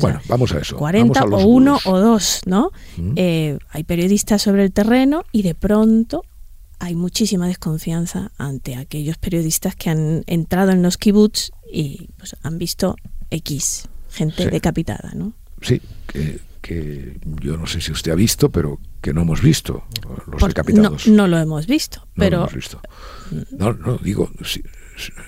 bueno, 0.00 0.18
vamos 0.28 0.50
a 0.52 0.60
eso. 0.60 0.76
40 0.76 1.24
o 1.24 1.46
uno 1.46 1.78
o 1.84 1.98
dos, 1.98 2.40
¿no? 2.46 2.72
Mm. 2.96 3.12
Eh, 3.16 3.58
hay 3.68 3.84
periodistas 3.84 4.40
sobre 4.40 4.64
el 4.64 4.72
terreno 4.72 5.24
y 5.30 5.42
de 5.42 5.54
pronto 5.54 6.24
hay 6.78 6.94
muchísima 6.94 7.46
desconfianza 7.46 8.32
ante 8.38 8.76
aquellos 8.76 9.18
periodistas 9.18 9.76
que 9.76 9.90
han 9.90 10.24
entrado 10.26 10.72
en 10.72 10.82
los 10.82 10.98
kibbutz 10.98 11.50
y 11.72 12.08
pues, 12.16 12.36
han 12.42 12.58
visto 12.58 12.96
X, 13.30 13.88
gente 14.10 14.48
decapitada, 14.50 15.12
¿no? 15.14 15.32
Sí, 15.60 15.80
que 16.06 16.40
que 16.64 17.20
yo 17.42 17.58
no 17.58 17.66
sé 17.66 17.82
si 17.82 17.92
usted 17.92 18.10
ha 18.10 18.14
visto, 18.14 18.50
pero 18.50 18.80
que 19.02 19.12
no 19.12 19.20
hemos 19.20 19.42
visto 19.42 19.84
los 20.26 20.42
decapitados. 20.42 21.06
No, 21.08 21.28
lo 21.28 21.36
hemos 21.36 21.66
visto, 21.66 22.08
pero... 22.16 22.38
No 22.38 22.42
hemos 22.44 22.54
visto. 22.54 22.80
No, 23.50 23.74
no, 23.74 23.98
digo, 23.98 24.30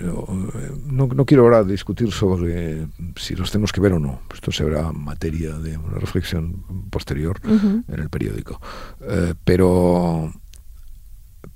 no, 0.01 1.07
no, 1.09 1.27
quiero 1.27 1.43
ahora 1.43 1.63
discutir 1.63 2.11
sobre 2.11 2.87
si 3.17 3.37
los 3.37 3.51
tenemos 3.51 3.71
que 3.71 3.83
ver 3.83 3.93
o 3.93 3.99
no. 3.99 4.23
Esto 4.33 4.51
será 4.51 4.93
materia 4.93 5.59
de 5.59 5.77
una 5.77 5.99
reflexión 5.99 6.89
posterior 6.89 7.39
en 7.45 8.01
el 8.01 8.09
periódico. 8.09 8.59
Eh, 9.03 9.35
pero, 9.45 10.33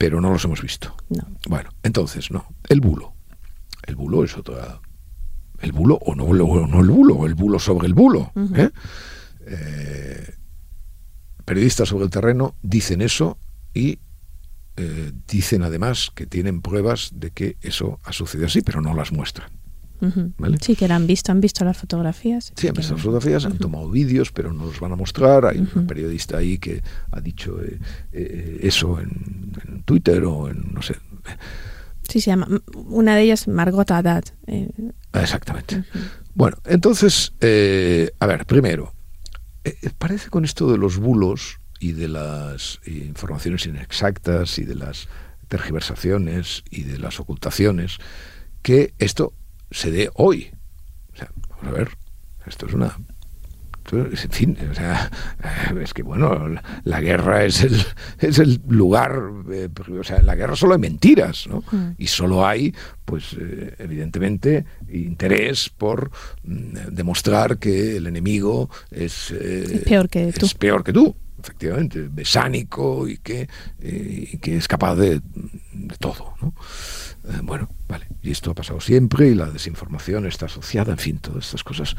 pero 0.01 0.19
no 0.19 0.31
los 0.31 0.43
hemos 0.47 0.63
visto. 0.63 0.97
Bueno, 1.47 1.69
entonces, 1.83 2.31
no. 2.31 2.47
El 2.71 2.81
bulo. 2.81 3.13
El 3.83 3.97
bulo 3.97 4.25
es 4.25 4.35
otra... 4.35 4.81
El 5.61 5.73
bulo 5.73 5.97
o 5.97 6.15
no, 6.15 6.25
no 6.25 6.81
el 6.81 6.89
bulo, 6.89 7.27
el 7.27 7.35
bulo 7.35 7.59
sobre 7.59 7.87
el 7.87 7.93
bulo. 7.93 8.33
¿eh? 8.57 8.71
Eh, 9.47 10.35
periodistas 11.45 11.91
sobre 11.91 12.05
el 12.05 12.11
terreno 12.11 12.55
dicen 12.63 13.03
eso 13.03 13.37
y 13.75 13.99
eh, 14.79 15.13
dicen 15.29 15.65
además 15.65 16.11
que 16.15 16.25
tienen 16.25 16.63
pruebas 16.63 17.11
de 17.13 17.33
que 17.33 17.59
eso 17.61 18.01
ha 18.03 18.15
sucedido 18.15 18.47
así, 18.47 18.63
pero 18.63 18.81
no 18.81 18.95
las 18.95 19.13
muestran. 19.13 19.51
Sí, 20.61 20.77
que 20.77 20.87
han 20.87 21.07
visto, 21.07 21.33
han 21.33 21.41
visto 21.41 21.65
las 21.65 21.77
fotografías. 21.77 22.53
Sí, 22.57 22.69
han 22.69 22.75
visto 22.75 22.95
las 22.95 23.03
fotografías, 23.03 23.45
han 23.45 23.59
tomado 23.59 23.91
vídeos, 23.91 24.33
pero 24.33 24.53
no 24.53 24.67
los 24.67 24.81
van 24.81 24.93
a 24.93 24.97
mostrar. 24.97 25.47
Hay 25.47 25.59
un 25.59 25.87
periodista 25.87 26.39
ahí 26.39 26.59
que 26.59 26.83
ha 27.11 27.21
dicho 27.21 27.59
eh, 27.63 28.59
eso 28.63 28.99
en, 29.01 29.83
Twitter 29.85 30.25
o 30.25 30.49
en, 30.49 30.73
no 30.73 30.83
sé. 30.83 30.97
Sí, 32.09 32.21
se 32.21 32.31
llama, 32.31 32.49
una 32.75 33.15
de 33.15 33.23
ellas 33.23 33.47
Margot 33.47 33.91
Haddad. 33.91 34.25
Exactamente. 35.13 35.85
Bueno, 36.35 36.57
entonces, 36.65 37.33
a 37.41 38.27
ver, 38.27 38.47
primero, 38.47 38.93
eh, 39.65 39.77
eh, 39.83 39.91
parece 39.97 40.31
con 40.31 40.45
esto 40.45 40.71
de 40.71 40.79
los 40.79 40.97
bulos 40.97 41.61
y 41.81 41.93
de 41.93 42.09
las 42.09 42.81
eh, 42.87 43.05
informaciones 43.07 43.67
inexactas 43.67 44.59
y 44.59 44.65
de 44.65 44.75
las 44.75 45.09
tergiversaciones 45.49 46.63
y 46.71 46.85
de 46.85 46.99
las 46.99 47.21
ocultaciones 47.21 47.99
que 48.63 48.95
esto 48.99 49.35
se 49.71 49.91
dé 49.91 50.11
hoy. 50.15 50.51
O 51.13 51.17
sea, 51.17 51.31
vamos 51.49 51.67
a 51.67 51.71
ver, 51.71 51.91
esto 52.47 52.67
es 52.67 52.75
una 52.75 52.97
en 53.93 54.31
fin, 54.31 54.57
o 54.71 54.75
sea, 54.75 55.11
es 55.81 55.95
que 55.95 56.03
bueno, 56.03 56.61
la 56.85 57.01
guerra 57.01 57.45
es 57.45 57.63
el, 57.63 57.77
es 58.19 58.39
el 58.39 58.61
lugar, 58.69 59.21
eh, 59.53 59.69
o 59.99 60.05
sea, 60.05 60.19
en 60.19 60.27
la 60.27 60.35
guerra 60.35 60.57
solo 60.57 60.75
hay 60.75 60.81
mentiras, 60.81 61.47
¿no? 61.49 61.65
Mm. 61.71 61.95
Y 61.99 62.07
solo 62.07 62.47
hay, 62.47 62.75
pues, 63.05 63.37
eh, 63.39 63.75
evidentemente, 63.79 64.65
interés 64.93 65.71
por 65.71 66.11
mm, 66.45 66.93
demostrar 66.93 67.59
que 67.59 67.97
el 67.97 68.07
enemigo 68.07 68.71
es, 68.91 69.33
eh, 69.33 69.83
peor 69.85 70.09
que 70.09 70.33
tú. 70.33 70.47
Es 70.47 70.55
peor 70.55 70.85
que 70.85 70.93
tú 70.93 71.15
efectivamente, 71.41 72.07
besánico 72.13 73.09
y 73.09 73.17
que, 73.17 73.49
y 73.81 74.37
que 74.37 74.59
es 74.59 74.69
capaz 74.69 74.95
de, 74.97 75.23
de 75.73 75.97
todo. 75.99 76.35
¿no? 76.43 76.53
Bueno, 77.43 77.69
vale, 77.87 78.07
y 78.23 78.31
esto 78.31 78.51
ha 78.51 78.55
pasado 78.55 78.81
siempre 78.81 79.29
y 79.29 79.35
la 79.35 79.51
desinformación 79.51 80.27
está 80.27 80.47
asociada, 80.47 80.93
en 80.93 80.99
fin, 80.99 81.19
todas 81.19 81.45
estas 81.45 81.63
cosas 81.63 81.97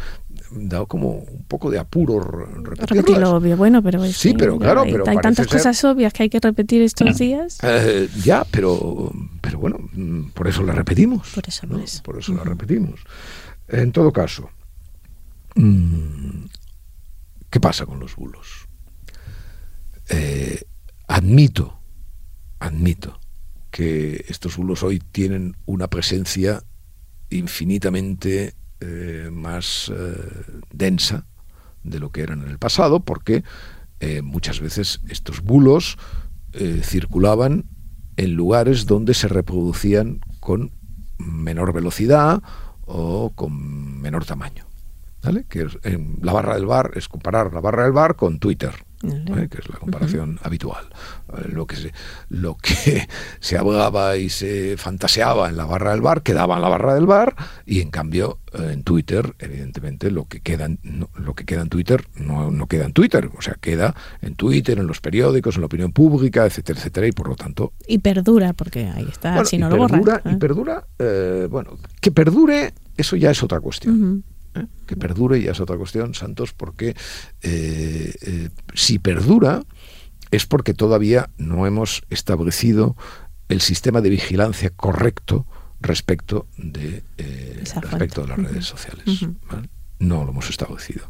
dado 0.52 0.88
como 0.88 1.10
un 1.10 1.44
poco 1.48 1.70
de 1.70 1.78
apuro 1.78 2.20
repetir 2.64 3.18
lo 3.18 3.36
obvio, 3.36 3.56
bueno, 3.56 3.84
pero 3.84 4.04
sí, 4.06 4.34
pero 4.34 4.58
claro, 4.58 4.84
pero 4.84 5.08
hay 5.08 5.18
tantas 5.18 5.48
cosas 5.48 5.84
obvias 5.84 6.12
que 6.12 6.24
hay 6.24 6.30
que 6.30 6.40
repetir 6.40 6.82
estos 6.82 7.18
días. 7.18 7.60
Eh, 7.62 8.10
ya, 8.24 8.46
pero 8.50 9.12
pero 9.42 9.60
bueno, 9.60 9.78
mm, 9.94 10.32
por 10.32 10.48
eso 10.48 10.64
la 10.64 10.74
repetimos. 10.74 11.30
Por 11.30 11.48
eso, 11.48 11.68
¿no? 11.68 11.80
por 12.04 12.18
eso. 12.18 12.34
la 12.34 12.44
repetimos. 12.44 13.00
En 13.68 13.92
todo 13.92 14.12
caso, 14.12 14.50
mm, 15.56 16.46
¿qué 17.50 17.60
pasa 17.60 17.86
con 17.86 18.00
los 18.00 18.16
bulos? 18.16 18.68
Eh, 20.10 20.62
admito, 21.08 21.80
admito 22.60 23.21
que 23.72 24.26
estos 24.28 24.58
bulos 24.58 24.84
hoy 24.84 25.00
tienen 25.00 25.56
una 25.66 25.88
presencia 25.88 26.64
infinitamente 27.30 28.54
eh, 28.82 29.30
más 29.32 29.92
eh, 29.96 30.16
densa 30.72 31.26
de 31.84 32.00
lo 32.00 32.12
que 32.12 32.22
eran 32.22 32.44
en 32.44 32.50
el 32.50 32.60
pasado, 32.60 33.00
porque 33.00 33.44
eh, 34.00 34.22
muchas 34.22 34.60
veces 34.60 35.02
estos 35.10 35.42
bulos 35.42 35.98
circulaban 36.82 37.64
en 38.18 38.34
lugares 38.34 38.86
donde 38.86 39.14
se 39.14 39.30
reproducían 39.30 40.20
con 40.42 40.74
menor 41.18 41.72
velocidad 41.72 42.44
o 42.82 43.32
con 43.34 44.02
menor 44.02 44.26
tamaño. 44.26 44.66
¿Vale? 45.24 45.46
Que 45.48 45.66
la 46.22 46.34
barra 46.34 46.56
del 46.56 46.66
bar 46.66 46.92
es 46.96 47.08
comparar 47.08 47.54
la 47.54 47.62
barra 47.62 47.84
del 47.84 47.94
bar 47.94 48.18
con 48.18 48.40
Twitter 48.40 48.74
que 49.02 49.58
es 49.58 49.70
la 49.70 49.78
comparación 49.78 50.40
habitual. 50.44 50.86
Eh, 51.38 51.50
lo, 51.52 51.66
que 51.66 51.76
se, 51.76 51.94
lo 52.30 52.56
que 52.56 53.08
se 53.40 53.58
hablaba 53.58 54.18
y 54.18 54.30
se 54.30 54.78
fantaseaba 54.78 55.50
en 55.50 55.58
la 55.58 55.66
barra 55.66 55.92
del 55.92 56.02
bar 56.02 56.22
quedaba 56.22 56.56
en 56.56 56.62
la 56.62 56.70
barra 56.70 56.96
del 56.96 57.06
bar 57.06 57.36
y 57.66 57.82
en 57.82 57.90
cambio 57.90 58.40
eh, 58.54 58.72
en 58.74 58.84
Twitter, 58.84 59.36
evidentemente, 59.40 60.12
lo 60.12 60.26
que 60.26 60.42
queda, 60.42 60.66
en, 60.66 60.80
lo 61.16 61.34
que 61.34 61.46
queda 61.46 61.62
en 61.62 61.70
Twitter 61.70 62.06
no, 62.16 62.52
no 62.52 62.68
queda 62.68 62.86
en 62.86 62.94
Twitter, 62.94 63.30
o 63.38 63.42
sea, 63.42 63.56
queda 63.56 63.96
en 64.22 64.36
Twitter, 64.36 64.78
en 64.78 64.88
los 64.88 65.02
periódicos, 65.02 65.56
en 65.56 65.62
la 65.62 65.68
opinión 65.68 65.92
pública, 65.92 66.46
etcétera, 66.46 66.80
etcétera, 66.80 67.08
y 67.08 67.12
por 67.12 67.28
lo 67.28 67.36
tanto... 67.36 67.74
Y 67.88 68.00
perdura, 68.00 68.54
porque 68.54 68.88
ahí 68.88 69.08
está, 69.10 69.44
si 69.46 69.58
no 69.58 69.70
lo 69.70 69.88
perdura, 69.88 70.22
Y 70.26 70.36
perdura, 70.36 70.86
¿eh? 71.00 71.48
bueno, 71.50 71.78
que 72.00 72.12
perdure, 72.12 72.74
eso 72.98 73.16
ya 73.16 73.32
es 73.32 73.42
otra 73.42 73.60
cuestión. 73.60 74.24
¿Eh? 74.56 74.68
que 74.86 74.96
perdure 74.96 75.42
ya 75.42 75.52
es 75.52 75.60
otra 75.60 75.78
cuestión, 75.78 76.14
Santos, 76.14 76.54
porque 76.54 76.96
eh, 77.42 78.14
eh, 78.22 78.50
si 78.74 79.00
perdura 79.00 79.64
es 80.32 80.46
porque 80.46 80.74
todavía 80.74 81.30
no 81.38 81.68
hemos 81.68 82.04
establecido 82.10 82.96
el 83.50 83.62
sistema 83.62 84.02
de 84.02 84.10
vigilancia 84.10 84.70
correcto 84.70 85.46
respecto 85.82 86.48
de, 86.58 87.04
respecto 87.82 88.22
de 88.22 88.28
las 88.28 88.38
redes 88.38 88.66
sociales. 88.66 89.28
No 90.00 90.24
lo 90.24 90.32
hemos 90.32 90.50
establecido. 90.50 91.10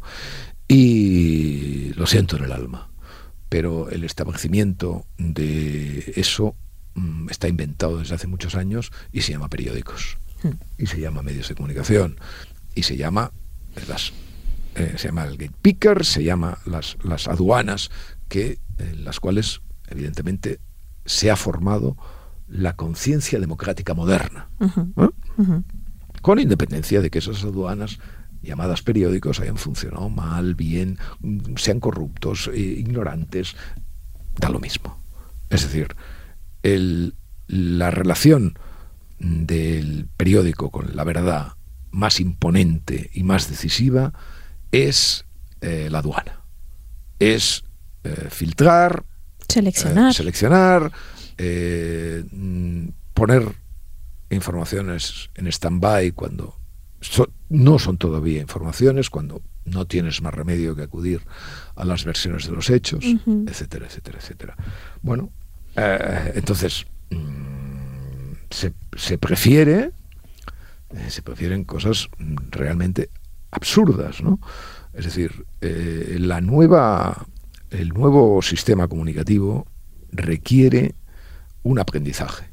Y 0.66 1.92
lo 1.94 2.06
siento 2.06 2.36
en 2.36 2.44
el 2.44 2.52
alma, 2.52 2.90
pero 3.48 3.90
el 3.90 4.02
establecimiento 4.02 5.06
de 5.18 6.14
eso 6.16 6.56
mm, 6.94 7.28
está 7.30 7.46
inventado 7.46 7.98
desde 7.98 8.14
hace 8.14 8.26
muchos 8.26 8.54
años 8.54 8.90
y 9.12 9.20
se 9.20 9.32
llama 9.32 9.48
periódicos 9.48 10.18
y 10.78 10.86
se 10.86 11.00
llama 11.00 11.22
medios 11.22 11.48
de 11.48 11.54
comunicación 11.54 12.16
y 12.74 12.82
se 12.82 12.96
llama 12.96 13.32
las 13.88 14.12
eh, 14.74 14.94
se 14.96 15.08
llama 15.08 15.24
el 15.24 15.36
gate 15.36 15.54
picker, 15.60 16.04
se 16.04 16.24
llama 16.24 16.58
las, 16.64 16.96
las 17.02 17.28
aduanas, 17.28 17.90
que, 18.28 18.58
en 18.78 19.04
las 19.04 19.20
cuales 19.20 19.60
evidentemente 19.88 20.60
se 21.04 21.30
ha 21.30 21.36
formado 21.36 21.96
la 22.48 22.74
conciencia 22.74 23.38
democrática 23.38 23.92
moderna, 23.92 24.48
con 26.22 26.38
independencia 26.38 27.02
de 27.02 27.10
que 27.10 27.18
esas 27.18 27.44
aduanas 27.44 27.98
llamadas 28.40 28.82
periódicos 28.82 29.40
hayan 29.40 29.58
funcionado 29.58 30.08
mal, 30.08 30.54
bien, 30.54 30.98
sean 31.56 31.78
corruptos, 31.78 32.48
eh, 32.52 32.58
ignorantes, 32.58 33.56
da 34.38 34.48
lo 34.48 34.58
mismo. 34.58 34.98
Es 35.50 35.62
decir, 35.62 35.88
el, 36.62 37.14
la 37.46 37.90
relación 37.90 38.58
del 39.18 40.08
periódico 40.16 40.70
con 40.70 40.96
la 40.96 41.04
verdad 41.04 41.52
más 41.92 42.20
imponente 42.20 43.10
y 43.12 43.22
más 43.22 43.48
decisiva 43.48 44.12
es 44.72 45.24
eh, 45.60 45.88
la 45.90 45.98
aduana. 45.98 46.40
Es 47.18 47.62
eh, 48.02 48.28
filtrar, 48.30 49.04
seleccionar, 49.48 50.10
eh, 50.10 50.14
seleccionar 50.14 50.92
mm, 52.32 52.88
poner 53.14 53.54
informaciones 54.30 55.30
en 55.34 55.46
stand-by 55.46 56.12
cuando 56.12 56.56
no 57.50 57.78
son 57.78 57.98
todavía 57.98 58.40
informaciones, 58.40 59.10
cuando 59.10 59.42
no 59.64 59.86
tienes 59.86 60.22
más 60.22 60.32
remedio 60.32 60.74
que 60.74 60.82
acudir 60.82 61.20
a 61.76 61.84
las 61.84 62.04
versiones 62.04 62.46
de 62.46 62.52
los 62.52 62.70
hechos, 62.70 63.04
etcétera, 63.46 63.86
etcétera, 63.86 64.18
etcétera. 64.18 64.56
Bueno, 65.02 65.30
entonces 66.34 66.86
mm, 67.10 68.32
se, 68.50 68.72
se 68.96 69.18
prefiere 69.18 69.92
eh, 70.94 71.10
se 71.10 71.22
prefieren 71.22 71.64
cosas 71.64 72.08
realmente 72.50 73.10
absurdas, 73.50 74.22
¿no? 74.22 74.40
Es 74.92 75.06
decir, 75.06 75.46
eh, 75.60 76.16
la 76.20 76.40
nueva, 76.40 77.26
el 77.70 77.90
nuevo 77.90 78.42
sistema 78.42 78.88
comunicativo 78.88 79.66
requiere 80.10 80.94
un 81.62 81.78
aprendizaje. 81.78 82.50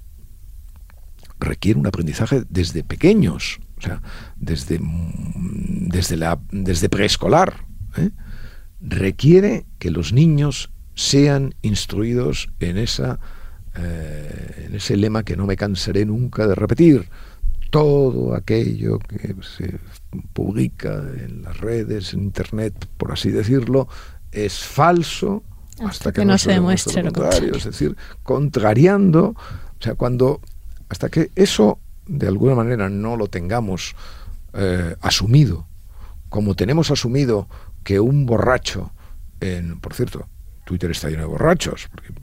Requiere 1.40 1.80
un 1.80 1.88
aprendizaje 1.88 2.44
desde 2.50 2.84
pequeños, 2.84 3.60
o 3.78 3.82
sea, 3.82 4.02
desde, 4.38 4.80
desde, 4.82 6.16
la, 6.16 6.40
desde 6.52 6.88
preescolar. 6.88 7.66
¿eh? 7.98 8.12
Requiere 8.80 9.66
que 9.80 9.92
los 9.92 10.14
niños 10.14 10.72
sean 10.96 11.56
instruidos 11.62 12.50
en, 12.60 12.78
esa, 12.78 13.20
en 13.76 14.76
ese 14.76 14.98
lema 14.98 15.24
que 15.24 15.38
no 15.38 15.46
me 15.46 15.56
cansaré 15.56 16.06
nunca 16.06 16.48
de 16.48 16.56
repetir 16.56 17.10
todo 17.70 18.36
aquello 18.36 19.00
que 19.00 19.36
se 19.42 19.80
publica 20.34 21.04
en 21.18 21.44
las 21.44 21.58
redes, 21.60 22.14
en 22.14 22.24
Internet, 22.24 22.88
por 22.98 23.12
así 23.12 23.30
decirlo, 23.30 23.88
es 24.32 24.60
falso 24.60 25.44
hasta, 25.86 26.12
que, 26.12 26.26
no, 26.26 26.38
se 26.38 26.52
demuestre 26.52 27.04
lo 27.04 27.12
contrario. 27.12 27.56
Es 27.56 27.66
decir, 27.66 27.96
contrariando, 28.24 29.30
o 29.30 29.84
sea, 29.84 29.96
cuando, 29.96 30.42
hasta 30.90 31.10
que 31.10 31.32
eso 31.36 31.80
de 32.06 32.28
alguna 32.28 32.56
manera 32.56 32.90
no 32.90 33.16
lo 33.16 33.28
tengamos 33.28 33.96
eh, 34.54 34.96
asumido, 35.02 35.68
como 36.28 36.56
tenemos 36.56 36.92
asumido 36.92 37.48
que 37.84 38.00
un 38.00 38.26
borracho, 38.26 38.92
en, 39.40 39.80
por 39.80 39.94
cierto, 39.94 40.28
Twitter 40.66 40.92
está 40.92 41.10
lleno 41.10 41.24
de 41.24 41.30
borrachos, 41.30 41.88
porque 41.92 42.14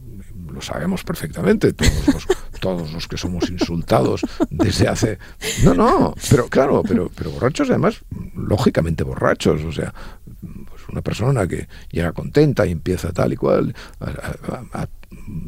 lo 0.56 0.62
sabemos 0.62 1.04
perfectamente, 1.04 1.74
todos 1.74 2.06
los, 2.08 2.26
todos 2.60 2.92
los 2.92 3.06
que 3.06 3.18
somos 3.18 3.50
insultados 3.50 4.22
desde 4.48 4.88
hace... 4.88 5.18
No, 5.62 5.74
no, 5.74 6.14
pero 6.30 6.48
claro, 6.48 6.82
pero, 6.82 7.10
pero 7.14 7.30
borrachos 7.30 7.68
además, 7.68 8.00
lógicamente 8.34 9.04
borrachos, 9.04 9.62
o 9.62 9.70
sea, 9.70 9.92
pues 10.40 10.88
una 10.88 11.02
persona 11.02 11.46
que 11.46 11.68
llega 11.90 12.12
contenta 12.12 12.66
y 12.66 12.72
empieza 12.72 13.12
tal 13.12 13.34
y 13.34 13.36
cual 13.36 13.74
a, 14.00 14.88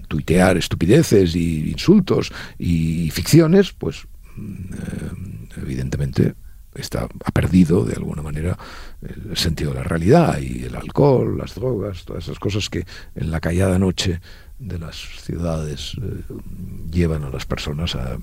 tuitear 0.08 0.58
estupideces 0.58 1.34
y 1.34 1.70
insultos 1.70 2.30
y 2.58 3.10
ficciones, 3.10 3.72
pues 3.72 4.06
eh, 4.36 5.56
evidentemente 5.56 6.34
está, 6.74 7.08
ha 7.24 7.30
perdido 7.30 7.84
de 7.84 7.94
alguna 7.94 8.22
manera 8.22 8.58
el 9.02 9.36
sentido 9.36 9.72
de 9.72 9.78
la 9.78 9.84
realidad 9.84 10.38
y 10.40 10.64
el 10.64 10.74
alcohol, 10.74 11.38
las 11.38 11.54
drogas, 11.54 12.04
todas 12.04 12.24
esas 12.24 12.38
cosas 12.38 12.68
que 12.68 12.84
en 13.14 13.30
la 13.30 13.40
callada 13.40 13.78
noche 13.78 14.20
de 14.58 14.78
las 14.78 14.96
ciudades 15.22 15.96
eh, 16.02 16.34
llevan 16.90 17.24
a 17.24 17.30
las 17.30 17.46
personas 17.46 17.94
a, 17.94 18.18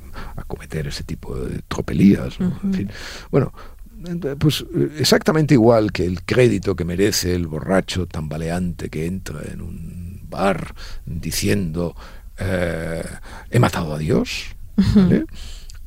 cometer 0.47 0.87
ese 0.87 1.03
tipo 1.03 1.35
de 1.35 1.61
tropelías. 1.67 2.37
en 2.39 2.73
fin. 2.73 2.91
Bueno, 3.31 3.53
pues 4.37 4.65
exactamente 4.97 5.53
igual 5.53 5.91
que 5.91 6.05
el 6.05 6.23
crédito 6.23 6.75
que 6.75 6.85
merece 6.85 7.33
el 7.33 7.47
borracho 7.47 8.05
tambaleante 8.05 8.89
que 8.89 9.05
entra 9.05 9.41
en 9.51 9.61
un 9.61 10.25
bar 10.29 10.75
diciendo 11.05 11.95
eh, 12.37 13.03
he 13.49 13.59
matado 13.59 13.93
a 13.93 13.97
Dios. 13.97 14.55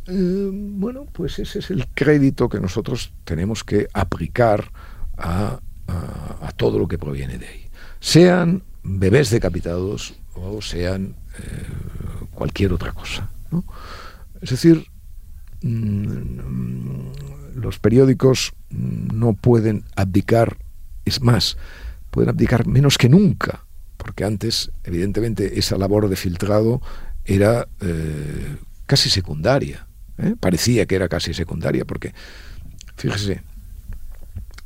Eh, 0.08 0.50
bueno, 0.52 1.06
pues 1.12 1.38
ese 1.38 1.58
es 1.58 1.70
el 1.70 1.86
crédito 1.88 2.48
que 2.48 2.60
nosotros 2.60 3.12
tenemos 3.24 3.62
que 3.62 3.88
aplicar 3.92 4.70
a, 5.16 5.60
a 5.86 6.52
todo 6.56 6.78
lo 6.78 6.88
que 6.88 6.98
proviene 6.98 7.38
de 7.38 7.46
ahí. 7.46 7.66
Sean 8.00 8.62
bebés 8.82 9.30
decapitados 9.30 10.14
o 10.34 10.62
sean 10.62 11.16
eh, 11.38 12.26
cualquier 12.32 12.72
otra 12.72 12.92
cosa. 12.92 13.30
Es 14.40 14.50
decir, 14.50 14.86
mm, 15.62 17.08
los 17.56 17.78
periódicos 17.78 18.52
no 18.70 19.34
pueden 19.34 19.84
abdicar, 19.96 20.58
es 21.04 21.20
más, 21.20 21.56
pueden 22.10 22.30
abdicar 22.30 22.66
menos 22.66 22.98
que 22.98 23.08
nunca, 23.08 23.64
porque 23.96 24.24
antes, 24.24 24.70
evidentemente, 24.84 25.58
esa 25.58 25.76
labor 25.76 26.08
de 26.08 26.16
filtrado 26.16 26.80
era 27.24 27.68
eh, 27.80 28.56
casi 28.86 29.10
secundaria. 29.10 29.87
¿Eh? 30.18 30.34
Parecía 30.38 30.86
que 30.86 30.96
era 30.96 31.08
casi 31.08 31.34
secundaria, 31.34 31.84
porque, 31.84 32.14
fíjese, 32.96 33.42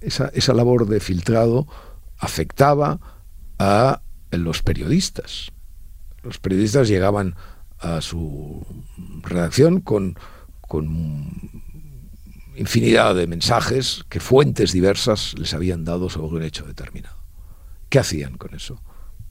esa, 0.01 0.29
esa 0.35 0.55
labor 0.55 0.87
de 0.87 1.01
filtrado 1.01 1.67
afectaba 2.19 3.01
a 3.59 4.03
los 4.31 4.63
periodistas 4.63 5.53
los 6.23 6.39
periodistas 6.39 6.89
llegaban 6.89 7.35
a 7.81 8.01
su 8.01 8.65
redacción 9.23 9.81
con, 9.81 10.17
infinidad 12.55 13.15
de 13.15 13.27
mensajes 13.27 14.05
que 14.09 14.21
fuentes 14.21 14.73
diversas 14.73 15.35
les 15.39 15.53
habían 15.53 15.85
dado 15.85 16.09
sobre 16.09 16.37
un 16.37 16.43
hecho 16.43 16.65
determinado. 16.65 17.17
¿Qué 17.89 17.99
hacían 17.99 18.39
con 18.39 18.55
eso? 18.55 18.81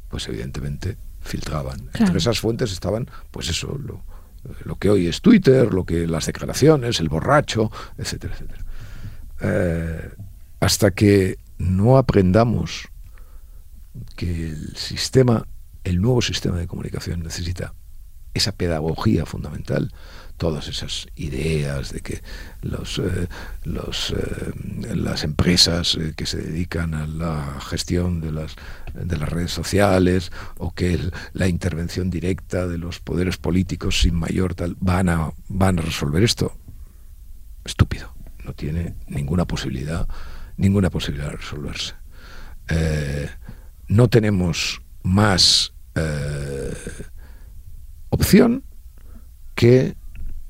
Pues 0.09 0.27
evidentemente 0.27 0.97
filtraban. 1.19 1.89
Entre 1.93 2.17
esas 2.17 2.39
fuentes 2.39 2.71
estaban, 2.71 3.09
pues 3.31 3.49
eso, 3.49 3.77
lo, 3.77 4.03
lo, 4.65 4.75
que 4.75 4.89
hoy 4.89 5.07
es 5.07 5.21
Twitter, 5.21 5.73
lo 5.73 5.85
que 5.85 6.07
las 6.07 6.25
declaraciones, 6.25 6.99
el 6.99 7.09
borracho, 7.09 7.71
etcétera, 7.97 8.33
etcétera. 8.33 8.65
Eh, 9.41 10.09
hasta 10.59 10.91
que 10.91 11.37
no 11.57 11.97
aprendamos 11.97 12.87
que 14.15 14.49
el 14.49 14.75
sistema 14.75 15.45
el 15.83 16.01
nuevo 16.01 16.21
sistema 16.21 16.57
de 16.57 16.67
comunicación 16.67 17.23
necesita 17.23 17.73
esa 18.33 18.51
pedagogía 18.53 19.25
fundamental, 19.25 19.91
todas 20.41 20.67
esas 20.67 21.07
ideas 21.15 21.93
de 21.93 21.99
que 21.99 22.23
los, 22.63 22.97
eh, 22.97 23.27
los, 23.63 24.09
eh, 24.09 24.95
las 24.95 25.23
empresas 25.23 25.95
eh, 26.01 26.13
que 26.17 26.25
se 26.25 26.37
dedican 26.37 26.95
a 26.95 27.05
la 27.05 27.59
gestión 27.61 28.21
de 28.21 28.31
las, 28.31 28.55
de 28.91 29.17
las 29.17 29.29
redes 29.29 29.51
sociales 29.51 30.31
o 30.57 30.73
que 30.73 30.99
la 31.33 31.47
intervención 31.47 32.09
directa 32.09 32.67
de 32.67 32.79
los 32.79 32.99
poderes 32.99 33.37
políticos 33.37 34.01
sin 34.01 34.15
mayor 34.15 34.55
tal 34.55 34.75
van 34.79 35.09
a, 35.09 35.31
van 35.47 35.77
a 35.77 35.83
resolver 35.83 36.23
esto. 36.23 36.57
Estúpido. 37.63 38.11
No 38.43 38.53
tiene 38.53 38.95
ninguna 39.09 39.45
posibilidad, 39.45 40.07
ninguna 40.57 40.89
posibilidad 40.89 41.29
de 41.29 41.37
resolverse. 41.37 41.93
no 43.87 44.07
tenemos 44.07 44.81
más 45.03 45.73
opción 48.11 48.63
que 49.55 49.95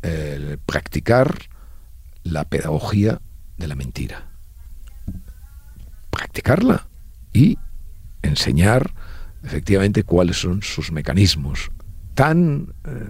el 0.01 0.57
practicar 0.59 1.49
la 2.23 2.45
pedagogía 2.45 3.21
de 3.57 3.67
la 3.67 3.75
mentira. 3.75 4.27
Practicarla 6.09 6.87
y 7.33 7.57
enseñar 8.21 8.93
efectivamente 9.43 10.03
cuáles 10.03 10.39
son 10.39 10.61
sus 10.61 10.91
mecanismos 10.91 11.71
tan 12.13 12.73
eh, 12.85 13.09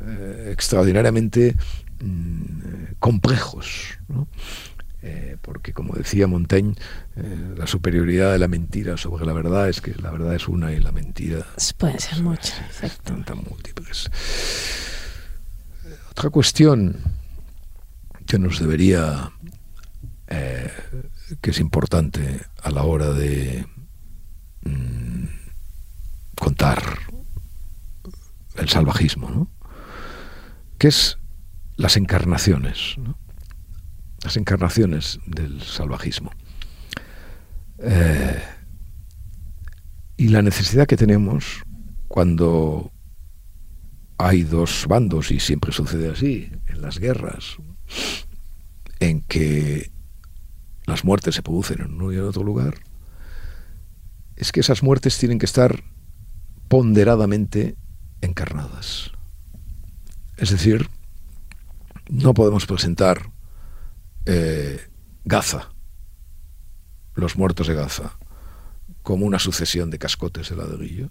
eh, 0.00 0.50
extraordinariamente 0.52 1.56
mm, 2.00 2.94
complejos. 2.98 3.98
Eh, 5.02 5.38
porque 5.40 5.72
como 5.72 5.94
decía 5.94 6.26
Montaigne, 6.26 6.74
la 7.56 7.66
superioridad 7.66 8.32
de 8.32 8.38
la 8.38 8.48
mentira 8.48 8.98
sobre 8.98 9.24
la 9.24 9.32
verdad 9.32 9.68
es 9.68 9.80
que 9.80 9.94
la 9.94 10.10
verdad 10.10 10.34
es 10.34 10.46
una 10.46 10.72
y 10.72 10.80
la 10.80 10.92
mentira 10.92 11.46
puede 11.78 11.98
ser 11.98 12.22
muchas, 12.22 12.98
tan, 13.02 13.24
tan 13.24 13.38
múltiples. 13.38 14.10
Otra 16.10 16.28
cuestión 16.28 16.96
que 18.26 18.38
nos 18.38 18.60
debería, 18.60 19.32
eh, 20.28 20.70
que 21.40 21.50
es 21.50 21.60
importante 21.60 22.42
a 22.62 22.70
la 22.70 22.82
hora 22.82 23.10
de 23.10 23.66
mm, 24.62 25.24
contar 26.36 26.80
el 28.56 28.68
salvajismo, 28.68 29.30
¿no? 29.30 29.50
que 30.78 30.88
es 30.88 31.18
las 31.76 31.96
encarnaciones, 31.96 32.96
las 34.22 34.36
encarnaciones 34.36 35.18
del 35.26 35.62
salvajismo. 35.62 36.30
Eh, 37.78 38.42
y 40.16 40.28
la 40.28 40.42
necesidad 40.42 40.86
que 40.86 40.96
tenemos 40.96 41.62
cuando 42.08 42.92
hay 44.18 44.42
dos 44.42 44.86
bandos, 44.86 45.30
y 45.30 45.40
siempre 45.40 45.72
sucede 45.72 46.10
así, 46.10 46.52
en 46.66 46.82
las 46.82 46.98
guerras, 46.98 47.56
en 48.98 49.22
que 49.22 49.90
las 50.84 51.04
muertes 51.04 51.36
se 51.36 51.42
producen 51.42 51.80
en 51.80 51.94
uno 51.94 52.12
y 52.12 52.16
en 52.16 52.24
otro 52.24 52.42
lugar, 52.42 52.74
es 54.36 54.52
que 54.52 54.60
esas 54.60 54.82
muertes 54.82 55.16
tienen 55.16 55.38
que 55.38 55.46
estar 55.46 55.82
ponderadamente 56.68 57.76
encarnadas. 58.20 59.12
Es 60.36 60.50
decir, 60.50 60.88
no 62.10 62.34
podemos 62.34 62.66
presentar 62.66 63.30
eh, 64.26 64.80
Gaza, 65.24 65.70
los 67.14 67.36
muertos 67.36 67.66
de 67.68 67.74
Gaza, 67.74 68.16
como 69.02 69.26
una 69.26 69.38
sucesión 69.38 69.90
de 69.90 69.98
cascotes 69.98 70.50
de 70.50 70.56
ladrillos 70.56 71.10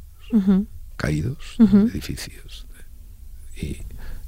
caídos, 0.95 1.55
edificios, 1.59 2.67
y, 3.55 3.81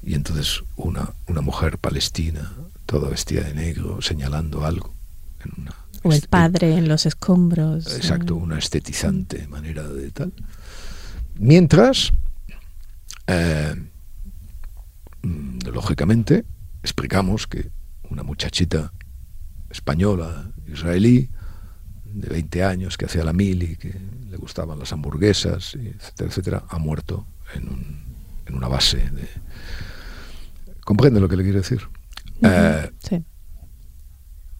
entonces 0.03 0.63
una, 0.77 1.13
una 1.27 1.41
mujer 1.41 1.77
palestina, 1.77 2.51
toda 2.85 3.09
vestida 3.09 3.41
de 3.43 3.53
negro, 3.53 4.01
señalando 4.01 4.65
algo. 4.65 4.95
En 5.43 5.61
una 5.61 5.75
o 6.03 6.13
el 6.13 6.27
padre 6.27 6.75
en 6.75 6.87
los 6.87 7.05
escombros. 7.05 7.95
Exacto, 7.95 8.35
una 8.35 8.57
estetizante 8.57 9.47
manera 9.47 9.87
de 9.87 10.11
tal. 10.11 10.33
Mientras, 11.35 12.11
eh, 13.27 13.75
mm, 15.21 15.59
lógicamente, 15.71 16.45
explicamos 16.83 17.47
que 17.47 17.69
una 18.11 18.23
muchachita 18.23 18.93
española, 19.69 20.51
israelí, 20.67 21.29
de 22.05 22.27
20 22.27 22.63
años, 22.63 22.97
que 22.97 23.05
hacía 23.05 23.23
la 23.23 23.33
mili, 23.33 23.77
que 23.77 23.93
le 24.29 24.37
gustaban 24.37 24.77
las 24.77 24.91
hamburguesas, 24.91 25.75
etcétera, 25.75 26.29
etcétera, 26.29 26.63
ha 26.69 26.77
muerto 26.77 27.25
en 27.55 27.69
un 27.69 28.11
en 28.51 28.55
una 28.55 28.67
base. 28.67 28.97
De... 28.97 29.27
¿Comprende 30.83 31.19
lo 31.19 31.29
que 31.29 31.37
le 31.37 31.43
quiero 31.43 31.59
decir? 31.59 31.81
Eh, 32.41 32.91
sí. 32.99 33.23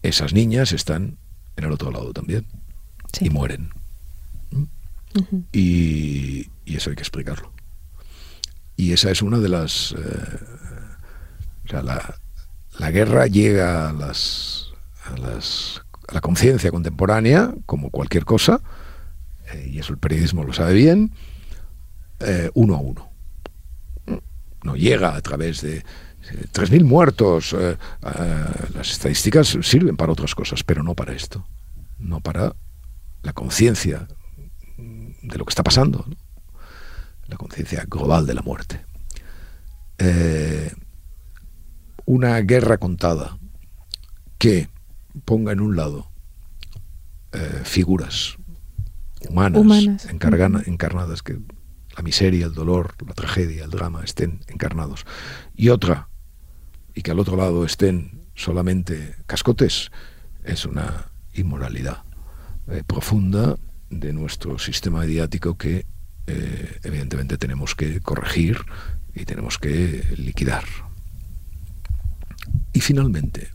Esas 0.02 0.32
niñas 0.32 0.72
están 0.72 1.18
en 1.56 1.64
el 1.64 1.72
otro 1.72 1.90
lado 1.90 2.12
también 2.12 2.46
y 3.20 3.30
mueren. 3.30 3.70
y, 5.52 6.50
eso 6.66 6.90
hay 6.90 6.96
que 6.96 7.02
explicarlo. 7.02 7.52
Y 8.76 8.92
esa 8.92 9.10
es 9.10 9.22
una 9.22 9.38
de 9.38 9.48
las... 9.48 9.92
Eh, 9.92 10.38
o 11.64 11.68
sea, 11.68 11.82
la, 11.82 12.18
la, 12.78 12.90
guerra 12.90 13.26
llega 13.26 13.88
a, 13.88 13.92
las, 13.92 14.72
a, 15.04 15.16
las, 15.18 15.82
a 16.08 16.14
la 16.14 16.20
conciencia 16.20 16.70
contemporánea, 16.70 17.54
como 17.66 17.90
cualquier 17.90 18.24
cosa, 18.24 18.60
eh, 19.52 19.70
y 19.72 19.78
eso 19.78 19.92
el 19.92 19.98
periodismo 19.98 20.44
lo 20.44 20.52
sabe 20.52 20.74
bien, 20.74 21.12
uno 22.54 22.76
a 22.76 22.78
uno 22.78 23.12
no 24.62 24.76
llega 24.76 25.14
a 25.14 25.20
través 25.20 25.60
de 25.60 25.84
3.000 26.52 26.80
eh, 26.80 26.84
muertos. 26.84 27.52
Eh, 27.52 27.76
eh, 27.76 28.44
las 28.74 28.90
estadísticas 28.90 29.58
sirven 29.62 29.96
para 29.96 30.12
otras 30.12 30.34
cosas, 30.34 30.62
pero 30.64 30.82
no 30.82 30.94
para 30.94 31.12
esto. 31.12 31.46
No 31.98 32.20
para 32.20 32.54
la 33.22 33.32
conciencia 33.32 34.08
de 34.76 35.38
lo 35.38 35.44
que 35.44 35.50
está 35.50 35.62
pasando. 35.62 36.04
La 37.26 37.36
conciencia 37.36 37.84
global 37.88 38.26
de 38.26 38.34
la 38.34 38.42
muerte. 38.42 38.84
Una 42.04 42.38
guerra 42.40 42.78
contada 42.78 43.38
que 44.38 44.68
ponga 45.24 45.52
en 45.52 45.60
un 45.60 45.76
lado 45.76 46.10
figuras 47.64 48.36
humanas, 49.28 50.06
encarnadas 50.66 51.22
que 51.22 51.38
la 51.96 52.02
miseria, 52.02 52.46
el 52.46 52.54
dolor, 52.54 52.94
la 53.06 53.14
tragedia, 53.14 53.64
el 53.64 53.70
drama 53.70 54.02
estén 54.04 54.40
encarnados. 54.48 55.04
Y 55.54 55.68
otra, 55.68 56.08
y 56.94 57.02
que 57.02 57.10
al 57.10 57.18
otro 57.18 57.36
lado 57.36 57.64
estén 57.64 58.22
solamente 58.34 59.16
cascotes, 59.26 59.90
es 60.44 60.64
una 60.64 61.12
inmoralidad 61.34 62.02
eh, 62.68 62.82
profunda 62.86 63.56
de 63.90 64.12
nuestro 64.12 64.58
sistema 64.58 65.00
mediático 65.00 65.56
que 65.56 65.86
eh, 66.26 66.78
evidentemente 66.82 67.36
tenemos 67.36 67.74
que 67.74 68.00
corregir 68.00 68.58
y 69.14 69.24
tenemos 69.24 69.58
que 69.58 70.04
liquidar. 70.16 70.64
Y 72.72 72.80
finalmente, 72.80 73.50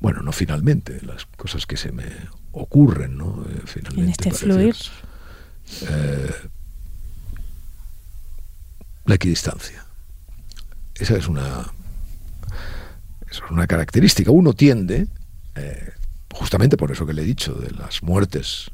bueno, 0.00 0.22
no 0.22 0.32
finalmente, 0.32 1.00
las 1.02 1.26
cosas 1.36 1.66
que 1.66 1.76
se 1.76 1.92
me 1.92 2.06
ocurren, 2.52 3.16
¿no? 3.16 3.44
Eh, 3.48 3.62
finalmente, 3.66 4.28
en 4.28 4.32
este 4.32 4.32
fluir 4.32 4.76
la 9.04 9.14
equidistancia. 9.14 9.84
Esa 10.94 11.16
es 11.16 11.26
una, 11.26 11.66
es 13.30 13.40
una 13.50 13.66
característica. 13.66 14.30
Uno 14.30 14.52
tiende, 14.52 15.08
eh, 15.54 15.92
justamente 16.32 16.76
por 16.76 16.92
eso 16.92 17.06
que 17.06 17.12
le 17.12 17.22
he 17.22 17.24
dicho, 17.24 17.54
de 17.54 17.70
las 17.70 18.02
muertes 18.02 18.70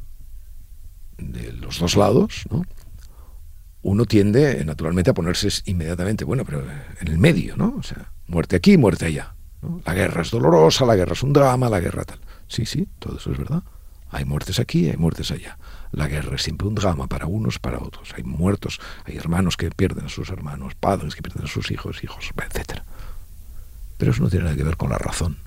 de 1.16 1.52
los 1.52 1.78
dos 1.78 1.96
lados, 1.96 2.44
¿no? 2.50 2.64
uno 3.82 4.04
tiende 4.04 4.64
naturalmente 4.64 5.10
a 5.10 5.14
ponerse 5.14 5.48
inmediatamente, 5.64 6.24
bueno, 6.24 6.44
pero 6.44 6.64
en 7.00 7.08
el 7.08 7.18
medio, 7.18 7.56
¿no? 7.56 7.74
O 7.76 7.82
sea, 7.82 8.12
muerte 8.28 8.56
aquí, 8.56 8.76
muerte 8.76 9.06
allá. 9.06 9.34
La 9.84 9.94
guerra 9.94 10.22
es 10.22 10.30
dolorosa, 10.30 10.84
la 10.86 10.94
guerra 10.94 11.12
es 11.12 11.22
un 11.22 11.32
drama, 11.32 11.68
la 11.68 11.80
guerra 11.80 12.04
tal. 12.04 12.20
Sí, 12.46 12.64
sí, 12.64 12.88
todo 12.98 13.16
eso 13.16 13.32
es 13.32 13.38
verdad. 13.38 13.62
Hay 14.10 14.24
muertes 14.24 14.60
aquí, 14.60 14.88
hay 14.88 14.96
muertes 14.96 15.30
allá. 15.30 15.58
La 15.90 16.06
guerra 16.06 16.36
es 16.36 16.42
siempre 16.42 16.68
un 16.68 16.74
drama 16.74 17.06
para 17.06 17.26
unos, 17.26 17.58
para 17.58 17.78
otros. 17.78 18.14
Hay 18.16 18.22
muertos, 18.22 18.80
hay 19.04 19.16
hermanos 19.16 19.56
que 19.56 19.70
pierden 19.70 20.06
a 20.06 20.08
sus 20.08 20.30
hermanos, 20.30 20.74
padres 20.74 21.14
que 21.14 21.22
pierden 21.22 21.44
a 21.44 21.48
sus 21.48 21.70
hijos, 21.70 22.02
hijos, 22.04 22.30
etc. 22.36 22.82
Pero 23.96 24.12
eso 24.12 24.22
no 24.22 24.30
tiene 24.30 24.44
nada 24.44 24.56
que 24.56 24.64
ver 24.64 24.76
con 24.76 24.90
la 24.90 24.98
razón. 24.98 25.38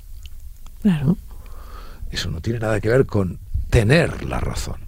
Claro. 0.81 1.17
Eso 2.11 2.29
no 2.29 2.41
tiene 2.41 2.59
nada 2.59 2.79
que 2.81 2.89
ver 2.89 3.05
con 3.05 3.39
tener 3.69 4.23
la 4.25 4.39
razón. 4.39 4.81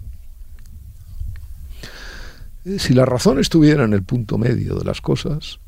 Si 2.78 2.94
la 2.94 3.04
razón 3.04 3.38
estuviera 3.38 3.84
en 3.84 3.92
el 3.92 4.02
punto 4.02 4.38
medio 4.38 4.74
de 4.76 4.84
las 4.84 5.00
cosas, 5.00 5.58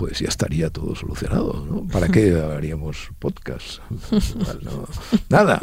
pues 0.00 0.18
ya 0.18 0.28
estaría 0.28 0.70
todo 0.70 0.94
solucionado. 0.94 1.66
¿no? 1.68 1.86
¿Para 1.88 2.08
qué 2.08 2.32
haríamos 2.32 3.10
podcast? 3.18 3.80
nada. 5.28 5.60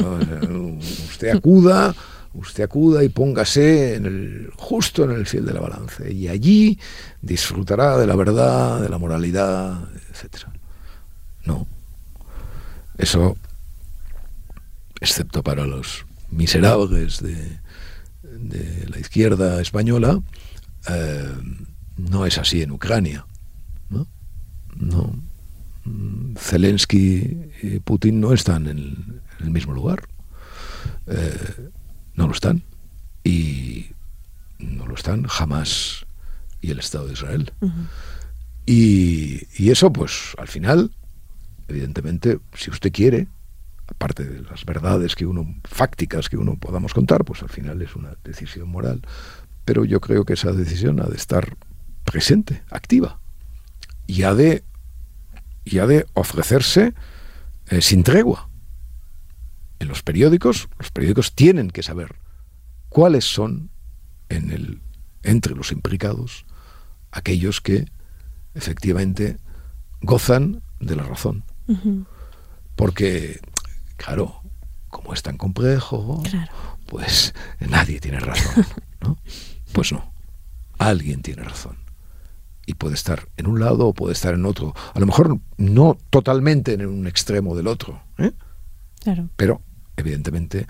Usted 1.09 1.29
acuda 1.35 1.95
usted 2.35 2.65
acuda 2.65 3.03
y 3.03 3.09
póngase 3.09 3.95
en 3.95 4.05
el, 4.05 4.51
justo 4.55 5.05
en 5.05 5.11
el 5.13 5.25
fiel 5.25 5.43
de 5.43 5.53
la 5.53 5.59
balance 5.59 6.13
y 6.13 6.27
allí 6.27 6.77
disfrutará 7.19 7.97
de 7.97 8.05
la 8.05 8.15
verdad, 8.15 8.79
de 8.79 8.89
la 8.89 8.99
moralidad, 8.99 9.89
etc. 10.11 10.43
No. 11.45 11.65
Eso, 12.99 13.35
excepto 15.01 15.41
para 15.41 15.65
los 15.65 16.05
miserables 16.29 17.23
de, 17.23 17.59
la 18.87 18.99
izquierda 18.99 19.59
española, 19.59 20.21
eh, 20.89 21.33
no 21.97 22.27
es 22.27 22.37
así 22.37 22.61
en 22.61 22.69
Ucrania. 22.69 23.25
No. 24.79 25.15
Zelensky 26.37 27.51
y 27.61 27.79
Putin 27.79 28.19
no 28.19 28.33
están 28.33 28.67
en 28.67 29.21
el, 29.39 29.49
mismo 29.51 29.73
lugar. 29.73 30.07
Eh, 31.07 31.69
no 32.15 32.27
lo 32.27 32.33
están. 32.33 32.63
Y 33.23 33.87
no 34.59 34.85
lo 34.85 34.95
están 34.95 35.23
jamás 35.23 36.05
y 36.61 36.71
el 36.71 36.79
Estado 36.79 37.07
de 37.07 37.13
Israel. 37.13 37.53
y, 38.65 39.41
y, 39.57 39.69
eso, 39.69 39.91
pues, 39.91 40.33
al 40.37 40.47
final, 40.47 40.91
evidentemente, 41.67 42.39
si 42.53 42.69
usted 42.69 42.91
quiere, 42.91 43.27
aparte 43.87 44.23
de 44.23 44.41
las 44.41 44.65
verdades 44.65 45.15
que 45.15 45.25
uno, 45.25 45.55
fácticas 45.63 46.29
que 46.29 46.37
uno 46.37 46.57
podamos 46.57 46.93
contar, 46.93 47.23
pues 47.25 47.41
al 47.41 47.49
final 47.49 47.81
es 47.81 47.95
una 47.95 48.15
decisión 48.23 48.69
moral. 48.69 49.01
Pero 49.65 49.85
yo 49.85 49.99
creo 49.99 50.25
que 50.25 50.33
esa 50.33 50.51
decisión 50.51 50.99
ha 51.01 51.05
de 51.05 51.15
estar 51.15 51.57
presente, 52.03 52.63
activa. 52.69 53.19
Y 54.07 54.23
ha 54.23 54.33
de, 54.33 54.63
y 55.63 55.79
ha 55.79 55.85
de 55.85 56.05
ofrecerse 56.13 56.93
eh, 57.67 57.81
sin 57.81 58.03
tregua 58.03 58.47
en 59.79 59.87
los 59.87 60.03
periódicos, 60.03 60.69
los 60.79 60.91
periódicos 60.91 61.33
tienen 61.33 61.69
que 61.69 61.83
saber 61.83 62.15
cuáles 62.89 63.25
son 63.25 63.69
en 64.29 64.51
el, 64.51 64.81
entre 65.23 65.55
los 65.55 65.71
implicados 65.71 66.45
aquellos 67.11 67.61
que 67.61 67.85
efectivamente 68.53 69.37
gozan 70.01 70.61
de 70.79 70.95
la 70.95 71.03
razón. 71.03 71.43
Porque, 72.75 73.39
claro, 73.97 74.41
como 74.89 75.13
es 75.13 75.21
tan 75.21 75.37
complejo, 75.37 76.23
pues 76.85 77.33
nadie 77.59 77.99
tiene 77.99 78.19
razón. 78.19 78.65
¿no? 79.01 79.17
Pues 79.73 79.91
no, 79.91 80.11
alguien 80.77 81.21
tiene 81.21 81.43
razón. 81.43 81.77
Y 82.67 82.75
puede 82.75 82.93
estar 82.93 83.29
en 83.37 83.47
un 83.47 83.59
lado 83.59 83.87
o 83.87 83.93
puede 83.93 84.13
estar 84.13 84.35
en 84.35 84.45
otro. 84.45 84.75
A 84.93 84.99
lo 84.99 85.07
mejor 85.07 85.39
no 85.57 85.97
totalmente 86.11 86.73
en 86.73 86.85
un 86.85 87.07
extremo 87.07 87.55
del 87.55 87.67
otro. 87.67 88.03
¿eh? 88.19 88.33
Pero 89.35 89.61
evidentemente, 89.95 90.67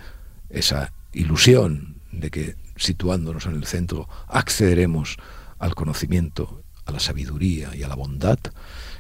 esa 0.50 0.94
ilusión 1.12 1.98
de 2.12 2.30
que 2.30 2.56
situándonos 2.78 3.46
en 3.48 3.56
el 3.56 3.66
centro 3.66 4.08
accederemos 4.28 5.18
al 5.60 5.76
conocimiento, 5.76 6.62
a 6.86 6.92
la 6.92 7.00
sabiduría 7.00 7.76
y 7.76 7.84
a 7.84 7.88
la 7.88 7.96
bondad, 7.96 8.40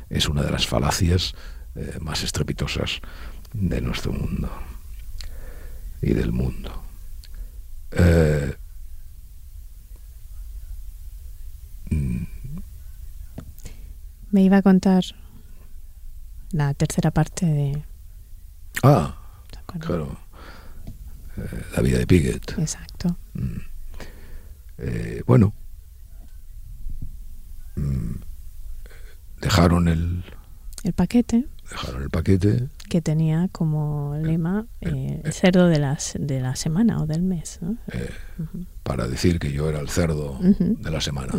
es 0.09 0.27
una 0.27 0.41
de 0.41 0.51
las 0.51 0.67
falacias 0.67 1.35
eh, 1.75 1.97
más 2.01 2.23
estrepitosas 2.23 2.99
de 3.53 3.81
nuestro 3.81 4.11
mundo 4.11 4.49
y 6.01 6.13
del 6.13 6.31
mundo. 6.31 6.83
Eh, 7.91 8.55
mm. 11.89 12.36
Me 14.31 14.43
iba 14.43 14.57
a 14.57 14.61
contar 14.61 15.03
la 16.51 16.73
tercera 16.73 17.11
parte 17.11 17.45
de... 17.45 17.83
Ah, 18.83 19.17
Claro. 19.79 20.17
Eh, 21.37 21.41
la 21.75 21.81
vida 21.81 21.99
de 21.99 22.07
Pickett. 22.07 22.57
Exacto. 22.57 23.17
Mm. 23.33 23.57
Eh, 24.79 25.23
bueno. 25.25 25.53
Mm, 27.75 28.15
dejaron 29.41 29.87
el... 29.87 30.23
El 30.83 30.93
paquete. 30.93 31.47
Dejaron 31.69 32.03
el 32.03 32.09
paquete. 32.09 32.69
Que 32.89 33.01
tenía 33.01 33.49
como 33.51 34.15
lema 34.21 34.67
eh, 34.81 35.21
el, 35.23 35.33
cerdo 35.33 35.67
de, 35.67 35.79
las, 35.79 36.13
de 36.17 36.39
la 36.39 36.55
semana 36.55 37.01
o 37.01 37.05
del 37.05 37.21
mes. 37.23 37.59
Para 38.83 39.07
decir 39.07 39.39
que 39.39 39.51
yo 39.51 39.67
era 39.67 39.79
el 39.79 39.89
cerdo 39.89 40.39
de 40.39 40.89
la 40.91 41.01
semana. 41.01 41.33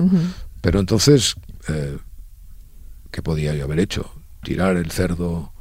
Pero 0.61 0.81
entonces, 0.81 1.37
¿qué 3.11 3.23
podía 3.23 3.55
yo 3.55 3.65
haber 3.65 3.81
hecho? 3.81 4.11
Tirar 4.43 4.77
el 4.77 4.91
cerdo 4.91 5.53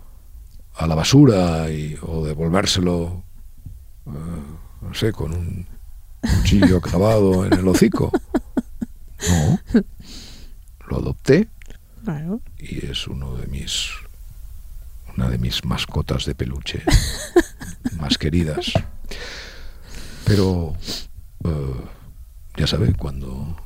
a 0.76 0.88
la 0.88 0.96
basura 0.96 1.70
y, 1.72 1.98
o 2.02 2.26
devolvérselo, 2.26 3.24
eh, 4.06 4.12
no 4.82 4.94
sé, 4.94 5.12
con 5.12 5.34
un 5.34 5.68
cuchillo 6.22 6.82
clavado 6.82 7.46
en 7.46 7.54
el 7.54 7.68
hocico. 7.68 8.12
No, 9.28 9.60
lo 10.88 10.98
adopté 10.98 11.50
y 12.58 12.86
es 12.86 13.08
uno 13.08 13.36
de 13.36 13.48
mis 13.48 13.90
una 15.16 15.30
de 15.30 15.38
mis 15.38 15.66
mascotas 15.66 16.26
de 16.26 16.36
peluche 16.36 16.84
más 18.00 18.18
queridas. 18.18 18.72
Pero 20.24 20.76
eh, 21.44 21.82
ya 22.56 22.68
sabe, 22.68 22.94
cuando 22.94 23.58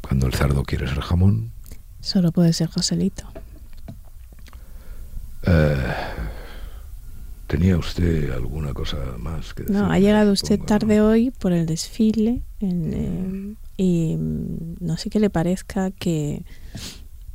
cuando 0.00 0.26
el 0.26 0.34
cerdo 0.34 0.64
quiere 0.64 0.88
ser 0.88 1.00
jamón, 1.00 1.52
solo 2.02 2.32
puede 2.32 2.52
ser 2.52 2.68
Joselito. 2.68 3.24
Eh, 5.44 5.76
¿Tenía 7.46 7.76
usted 7.76 8.30
alguna 8.30 8.74
cosa 8.74 8.96
más 9.18 9.54
que 9.54 9.62
decir? 9.62 9.76
No, 9.76 9.90
ha 9.90 9.98
llegado 9.98 10.32
usted 10.32 10.58
tarde 10.60 11.00
hoy 11.00 11.30
por 11.30 11.52
el 11.52 11.66
desfile 11.66 12.42
eh, 12.60 13.54
y 13.76 14.16
mm, 14.16 14.76
no 14.80 14.96
sé 14.96 15.10
qué 15.10 15.20
le 15.20 15.30
parezca 15.30 15.90
que, 15.90 16.44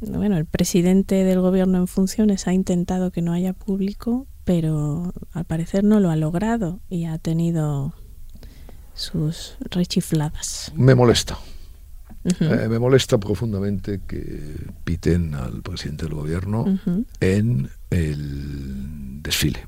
bueno, 0.02 0.38
el 0.38 0.46
presidente 0.46 1.24
del 1.24 1.42
gobierno 1.42 1.78
en 1.78 1.88
funciones 1.88 2.48
ha 2.48 2.54
intentado 2.54 3.12
que 3.12 3.22
no 3.22 3.34
haya 3.34 3.54
público, 3.54 4.28
pero 4.44 5.14
al 5.34 5.46
parecer 5.46 5.84
no 5.84 6.00
lo 6.00 6.10
ha 6.10 6.16
logrado 6.16 6.80
y 6.90 7.06
ha 7.06 7.18
tenido 7.18 7.94
sus 8.96 9.56
rechifladas. 9.60 10.72
Me 10.76 10.96
molesta. 10.96 11.38
Eh, 12.40 12.68
me 12.70 12.80
molesta 12.80 13.18
profundamente 13.18 14.02
que 14.06 14.54
piten 14.84 15.34
al 15.34 15.62
presidente 15.62 16.06
del 16.06 16.16
gobierno 16.16 16.66
en 17.22 17.70
el 17.90 19.22
desfile. 19.22 19.66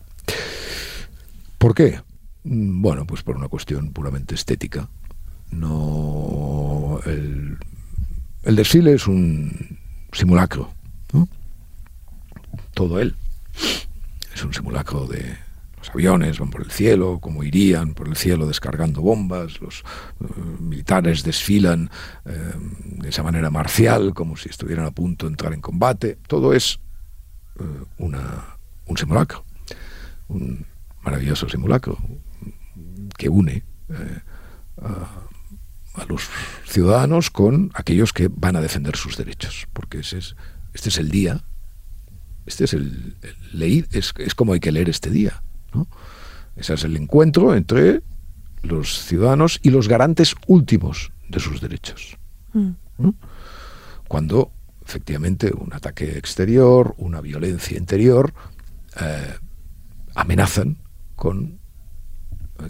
¿Por 1.57 1.73
qué? 1.73 2.01
Mm, 2.43 2.81
bueno, 2.81 3.05
pues 3.05 3.23
por 3.23 3.37
una 3.37 3.47
cuestión 3.47 3.91
puramente 3.91 4.35
estética. 4.35 4.89
No, 5.51 6.99
el, 7.05 7.57
desfile 8.43 8.93
es 8.93 9.07
un 9.07 9.77
simulacro, 10.11 10.71
Todo 12.73 12.99
él 12.99 13.15
es 14.33 14.43
un 14.43 14.53
simulacro 14.53 15.05
de 15.05 15.35
los 15.79 15.89
aviones 15.89 16.39
van 16.39 16.49
por 16.49 16.61
el 16.61 16.71
cielo, 16.71 17.19
como 17.19 17.43
irían 17.43 17.93
por 17.93 18.07
el 18.07 18.15
cielo 18.17 18.47
descargando 18.47 19.01
bombas, 19.01 19.61
los 19.61 19.83
eh, 20.19 20.25
militares 20.59 21.23
desfilan 21.23 21.89
eh, 22.25 22.53
de 22.83 23.09
esa 23.09 23.23
manera 23.23 23.49
marcial, 23.49 24.13
como 24.13 24.35
si 24.35 24.49
estuvieran 24.49 24.85
a 24.85 24.91
punto 24.91 25.25
de 25.25 25.31
entrar 25.31 25.53
en 25.53 25.61
combate. 25.61 26.17
Todo 26.27 26.53
es 26.53 26.79
eh, 27.59 27.63
una, 27.97 28.57
un 28.87 28.97
simulacro, 28.97 29.45
un 30.27 30.65
maravilloso 31.01 31.47
simulacro 31.47 31.97
que 33.17 33.29
une 33.29 33.63
a, 34.81 35.25
los 36.07 36.29
ciudadanos 36.65 37.29
con 37.29 37.71
aquellos 37.73 38.13
que 38.13 38.29
van 38.29 38.55
a 38.55 38.61
defender 38.61 38.95
sus 38.95 39.17
derechos, 39.17 39.67
porque 39.73 39.99
ese 39.99 40.19
es, 40.19 40.35
este 40.73 40.89
es 40.89 40.97
el 40.97 41.09
día, 41.09 41.43
este 42.45 42.65
es 42.65 42.73
el, 42.73 43.17
leer, 43.51 43.87
es, 43.91 44.13
es 44.17 44.35
como 44.35 44.53
hay 44.53 44.59
que 44.59 44.71
leer 44.71 44.89
este 44.89 45.09
día 45.09 45.41
ese 46.55 46.73
es 46.73 46.83
el 46.83 46.95
encuentro 46.95 47.55
entre 47.55 48.01
los 48.61 48.99
ciudadanos 48.99 49.59
y 49.63 49.69
los 49.69 49.87
garantes 49.87 50.35
últimos 50.47 51.11
de 51.29 51.39
sus 51.39 51.61
derechos. 51.61 52.17
Mm. 52.53 52.71
Cuando 54.07 54.51
efectivamente 54.85 55.53
un 55.55 55.73
ataque 55.73 56.17
exterior, 56.17 56.95
una 56.97 57.21
violencia 57.21 57.77
interior, 57.77 58.33
eh, 58.99 59.35
amenazan 60.15 60.77
con 61.15 61.59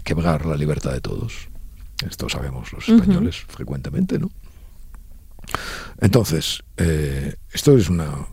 quebrar 0.04 0.46
la 0.46 0.56
libertad 0.56 0.92
de 0.92 1.00
todos. 1.00 1.48
Esto 2.06 2.28
sabemos 2.28 2.72
los 2.72 2.88
españoles 2.88 3.40
frecuentemente, 3.48 4.18
¿no? 4.18 4.30
Entonces, 6.00 6.62
eh, 6.76 7.36
esto 7.52 7.76
es 7.76 7.88
una, 7.88 8.26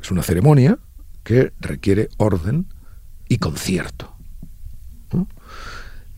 es 0.00 0.10
una 0.10 0.22
ceremonia 0.22 0.78
que 1.22 1.52
requiere 1.60 2.08
orden, 2.16 2.66
y 3.30 3.38
concierto. 3.38 4.12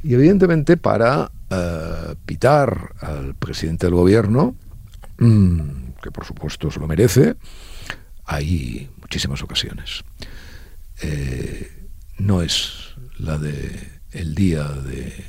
Y 0.03 0.15
evidentemente 0.15 0.77
para 0.79 1.31
eh, 1.51 2.17
pitar 2.25 2.95
al 3.01 3.35
presidente 3.37 3.87
del 3.87 3.95
gobierno, 3.95 4.57
mm, 5.19 5.93
que 6.03 6.11
por 6.11 6.25
supuesto 6.25 6.71
se 6.71 6.81
lo 6.81 6.89
merece, 6.89 7.37
hay 8.25 8.91
muchísimas 8.99 9.43
ocasiones. 9.43 10.03
Eh, 11.03 11.89
no 12.19 12.41
es 12.41 12.95
la 13.19 13.37
de 13.39 14.01
el 14.13 14.35
día 14.35 14.65
de, 14.69 15.25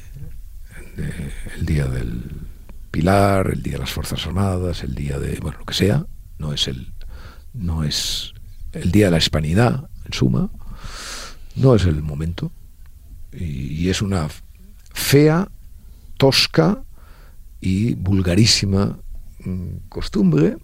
el 1.57 1.65
día 1.65 1.87
del 1.87 2.47
Pilar, 2.91 3.49
el 3.51 3.61
día 3.61 3.73
de 3.73 3.79
las 3.79 3.91
Fuerzas 3.91 4.25
Armadas, 4.25 4.83
el 4.83 4.95
día 4.95 5.19
de 5.19 5.37
bueno 5.41 5.59
lo 5.59 5.65
que 5.65 5.73
sea, 5.73 6.05
no 6.37 6.53
es 6.53 6.67
el 6.67 6.93
no 7.53 7.83
es 7.83 8.33
el 8.71 8.91
día 8.91 9.05
de 9.05 9.11
la 9.11 9.17
hispanidad 9.17 9.89
en 10.05 10.13
suma, 10.13 10.49
no 11.55 11.75
es 11.75 11.85
el 11.85 12.01
momento 12.01 12.51
y, 13.31 13.89
es 13.89 14.01
una 14.01 14.27
fea, 14.93 15.49
tosca 16.17 16.83
y 17.59 17.95
vulgarísima 17.95 18.99
mm, 19.43 19.89
costumbre 19.89 20.57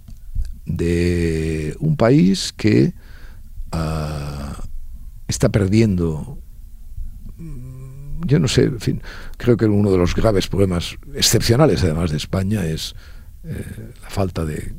de 0.65 1.75
un 1.79 1.95
país 1.95 2.53
que 2.55 2.93
ah, 3.71 4.63
está 5.27 5.49
perdiendo 5.49 6.37
mm, 7.37 8.25
yo 8.25 8.39
no 8.39 8.47
sé, 8.47 8.63
en 8.63 8.79
fin, 8.79 9.01
creo 9.37 9.57
que 9.57 9.65
uno 9.65 9.91
de 9.91 9.97
los 9.97 10.15
graves 10.15 10.47
problemas 10.47 10.97
excepcionales 11.15 11.83
además 11.83 12.11
de 12.11 12.17
España 12.17 12.65
es 12.65 12.95
eh, 13.43 13.93
la 14.01 14.09
falta 14.09 14.45
de, 14.45 14.73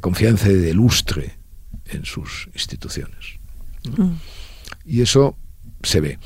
confianza 0.00 0.48
y 0.50 0.54
de 0.54 0.74
lustre 0.74 1.38
en 1.86 2.04
sus 2.04 2.48
instituciones. 2.52 3.38
Mm. 3.96 4.12
Y 4.84 5.00
eso 5.00 5.36
se 5.82 6.00
ve. 6.00 6.18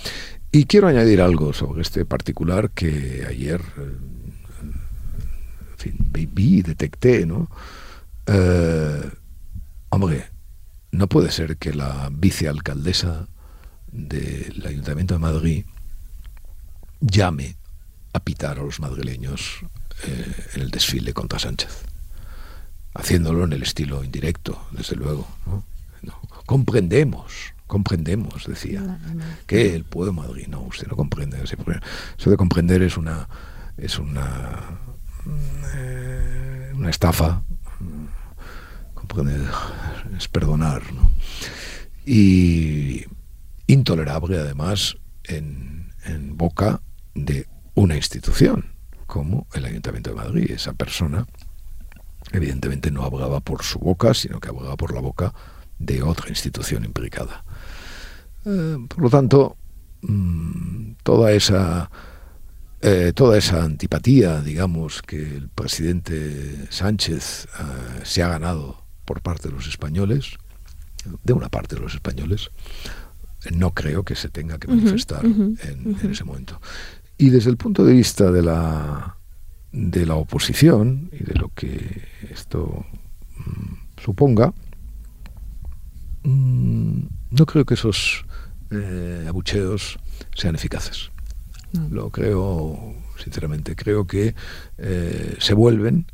Y 0.52 0.64
quiero 0.64 0.88
añadir 0.88 1.20
algo 1.20 1.52
sobre 1.52 1.82
este 1.82 2.04
particular 2.04 2.70
que 2.70 3.24
ayer 3.28 3.60
eh, 3.78 3.96
en 5.70 5.78
fin, 5.78 5.94
vi, 6.10 6.62
detecté, 6.62 7.24
¿no? 7.24 7.48
Eh, 8.26 9.10
hombre, 9.90 10.28
no 10.92 11.08
puede 11.08 11.30
ser 11.30 11.56
que 11.56 11.72
la 11.72 12.10
vicealcaldesa 12.12 13.28
del 13.90 14.64
Ayuntamiento 14.66 15.14
de 15.14 15.20
Madrid 15.20 15.64
llame 17.00 17.56
a 18.12 18.20
pitar 18.20 18.58
a 18.58 18.62
los 18.62 18.80
madrileños 18.80 19.60
eh, 20.04 20.46
en 20.54 20.62
el 20.62 20.70
desfile 20.70 21.12
contra 21.12 21.38
Sánchez, 21.38 21.84
haciéndolo 22.94 23.44
en 23.44 23.52
el 23.52 23.62
estilo 23.62 24.04
indirecto, 24.04 24.66
desde 24.72 24.96
luego. 24.96 25.26
comprendemos, 26.46 27.54
comprendemos, 27.70 28.46
decía, 28.46 28.98
que 29.46 29.74
el 29.76 29.84
pueblo 29.84 30.12
de 30.12 30.28
Madrid, 30.28 30.46
no, 30.48 30.60
usted 30.62 30.88
no 30.88 30.96
comprende. 30.96 31.38
Eso 31.42 32.30
de 32.30 32.36
comprender 32.36 32.82
es 32.82 32.96
una, 32.96 33.28
es 33.78 33.98
una, 33.98 34.80
eh, 35.76 36.72
una 36.74 36.90
estafa. 36.90 37.42
Comprender 38.92 39.40
es 40.18 40.26
perdonar, 40.26 40.82
¿no? 40.92 41.12
Y 42.04 43.04
intolerable 43.68 44.38
además 44.38 44.96
en, 45.24 45.92
en 46.04 46.36
boca 46.36 46.82
de 47.14 47.46
una 47.74 47.94
institución 47.94 48.72
como 49.06 49.46
el 49.54 49.64
Ayuntamiento 49.64 50.10
de 50.10 50.16
Madrid. 50.16 50.50
Esa 50.50 50.72
persona 50.72 51.24
evidentemente 52.32 52.90
no 52.90 53.04
hablaba 53.04 53.38
por 53.38 53.62
su 53.62 53.78
boca, 53.78 54.12
sino 54.12 54.40
que 54.40 54.48
hablaba 54.48 54.76
por 54.76 54.92
la 54.92 55.00
boca 55.00 55.32
de 55.78 56.02
otra 56.02 56.28
institución 56.28 56.84
implicada. 56.84 57.44
Eh, 58.44 58.76
por 58.88 59.02
lo 59.02 59.10
tanto, 59.10 59.56
mm, 60.02 60.92
toda 61.02 61.32
esa 61.32 61.90
eh, 62.82 63.12
toda 63.14 63.36
esa 63.36 63.62
antipatía, 63.62 64.40
digamos, 64.40 65.02
que 65.02 65.36
el 65.36 65.50
presidente 65.50 66.66
Sánchez 66.70 67.44
eh, 67.44 68.00
se 68.04 68.22
ha 68.22 68.28
ganado 68.28 68.82
por 69.04 69.20
parte 69.20 69.48
de 69.48 69.54
los 69.54 69.68
españoles, 69.68 70.38
de 71.22 71.32
una 71.34 71.50
parte 71.50 71.74
de 71.74 71.82
los 71.82 71.92
españoles, 71.92 72.50
no 73.52 73.72
creo 73.74 74.02
que 74.02 74.14
se 74.14 74.30
tenga 74.30 74.58
que 74.58 74.68
manifestar 74.68 75.24
en, 75.24 75.96
ese 76.10 76.24
momento. 76.24 76.58
Y 77.18 77.28
desde 77.28 77.50
el 77.50 77.58
punto 77.58 77.84
de 77.84 77.92
vista 77.92 78.30
de 78.30 78.42
la, 78.42 79.16
de 79.72 80.06
la 80.06 80.14
oposición 80.14 81.10
y 81.12 81.22
de 81.22 81.34
lo 81.34 81.50
que 81.54 82.02
esto 82.30 82.86
mm, 83.36 84.00
suponga, 84.02 84.54
mm, 86.22 87.00
no 87.30 87.46
creo 87.46 87.66
que 87.66 87.74
esos 87.74 88.24
eh, 88.70 89.24
abucheos 89.28 89.98
sean 90.34 90.54
eficaces. 90.54 91.10
Lo 91.90 92.10
creo, 92.10 92.94
sinceramente, 93.22 93.76
creo 93.76 94.06
que 94.06 94.34
eh, 94.78 95.36
se 95.38 95.54
vuelven, 95.54 96.06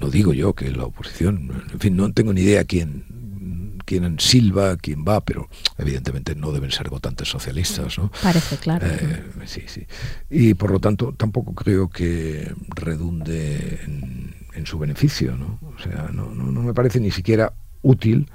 no 0.00 0.10
digo 0.10 0.32
yo 0.32 0.54
que 0.54 0.70
la 0.70 0.84
oposición, 0.84 1.64
en 1.72 1.80
fin, 1.80 1.96
no 1.96 2.12
tengo 2.12 2.32
ni 2.32 2.42
idea 2.42 2.64
quién, 2.64 3.78
quién 3.84 4.20
silba, 4.20 4.76
quién 4.76 5.04
va, 5.06 5.24
pero 5.24 5.48
evidentemente 5.76 6.36
no 6.36 6.52
deben 6.52 6.70
ser 6.70 6.88
votantes 6.88 7.28
socialistas, 7.28 7.98
¿no? 7.98 8.12
Parece 8.22 8.58
claro. 8.58 8.86
Eh, 8.86 9.24
sí, 9.46 9.62
sí. 9.66 9.86
Y 10.28 10.54
por 10.54 10.70
lo 10.70 10.78
tanto 10.78 11.14
tampoco 11.16 11.52
creo 11.52 11.88
que 11.88 12.52
redunde 12.68 13.80
en, 13.84 14.20
su 14.66 14.78
beneficio, 14.78 15.36
¿no? 15.36 15.58
O 15.74 15.82
sea, 15.82 16.10
no, 16.12 16.34
no, 16.34 16.60
me 16.60 16.74
parece 16.74 17.00
ni 17.00 17.10
siquiera 17.10 17.54
útil 17.80 18.28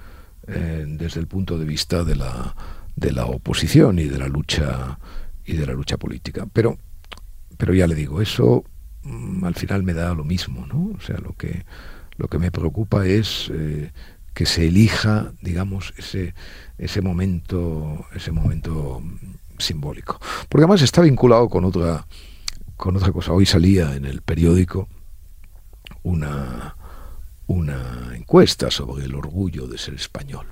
desde 0.47 1.19
el 1.19 1.27
punto 1.27 1.59
de 1.59 1.65
vista 1.65 2.03
de 2.03 2.15
la 2.15 2.55
de 2.95 3.11
la 3.11 3.25
oposición 3.25 3.99
y 3.99 4.05
de 4.05 4.17
la 4.17 4.27
lucha 4.27 4.99
y 5.45 5.53
de 5.53 5.65
la 5.65 5.73
lucha 5.73 5.97
política. 5.97 6.47
Pero, 6.51 6.77
pero 7.57 7.73
ya 7.73 7.87
le 7.87 7.95
digo, 7.95 8.21
eso 8.21 8.63
mm, 9.03 9.43
al 9.43 9.55
final 9.55 9.83
me 9.83 9.93
da 9.93 10.13
lo 10.13 10.23
mismo, 10.23 10.65
¿no? 10.67 10.95
O 10.97 11.01
sea, 11.01 11.17
lo 11.17 11.33
que 11.33 11.65
lo 12.17 12.29
que 12.29 12.39
me 12.39 12.51
preocupa 12.51 13.05
es 13.05 13.51
eh, 13.53 13.91
que 14.33 14.45
se 14.45 14.67
elija, 14.67 15.33
digamos, 15.41 15.93
ese 15.97 16.33
ese 16.77 17.01
momento 17.01 18.05
ese 18.15 18.31
momento 18.31 19.01
simbólico, 19.57 20.19
porque 20.49 20.63
además 20.63 20.81
está 20.81 21.01
vinculado 21.01 21.49
con 21.49 21.65
otra 21.65 22.05
con 22.77 22.95
otra 22.95 23.11
cosa. 23.11 23.33
Hoy 23.33 23.45
salía 23.45 23.95
en 23.95 24.05
el 24.05 24.21
periódico 24.21 24.87
una 26.03 26.75
una 27.47 28.15
encuesta 28.15 28.71
sobre 28.71 29.05
el 29.05 29.15
orgullo 29.15 29.67
de 29.67 29.77
ser 29.77 29.93
español. 29.93 30.47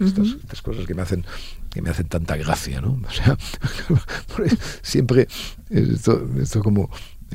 estas, 0.00 0.62
cosas 0.62 0.86
que 0.86 0.94
me 0.94 1.02
hacen 1.02 1.24
que 1.70 1.82
me 1.82 1.90
hacen 1.90 2.08
tanta 2.08 2.36
gracia, 2.36 2.80
¿no? 2.80 3.00
O 3.06 3.10
sea, 3.10 3.36
siempre 4.82 5.28
esto, 5.70 6.26
esto 6.40 6.62
como, 6.62 6.90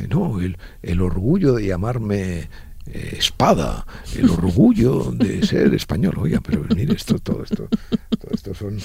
no, 0.10 0.42
el, 0.42 0.58
el 0.82 1.02
orgullo 1.02 1.54
de 1.54 1.68
llamarme 1.68 2.50
eh, 2.86 3.16
espada, 3.18 3.86
el 4.16 4.30
orgullo 4.30 5.12
de 5.12 5.46
ser 5.46 5.74
español. 5.74 6.16
Oiga, 6.18 6.42
pero 6.46 6.66
mire, 6.76 6.94
esto, 6.94 7.18
todo 7.18 7.44
esto, 7.44 7.68
todo 8.10 8.32
esto 8.32 8.54
son 8.54 8.78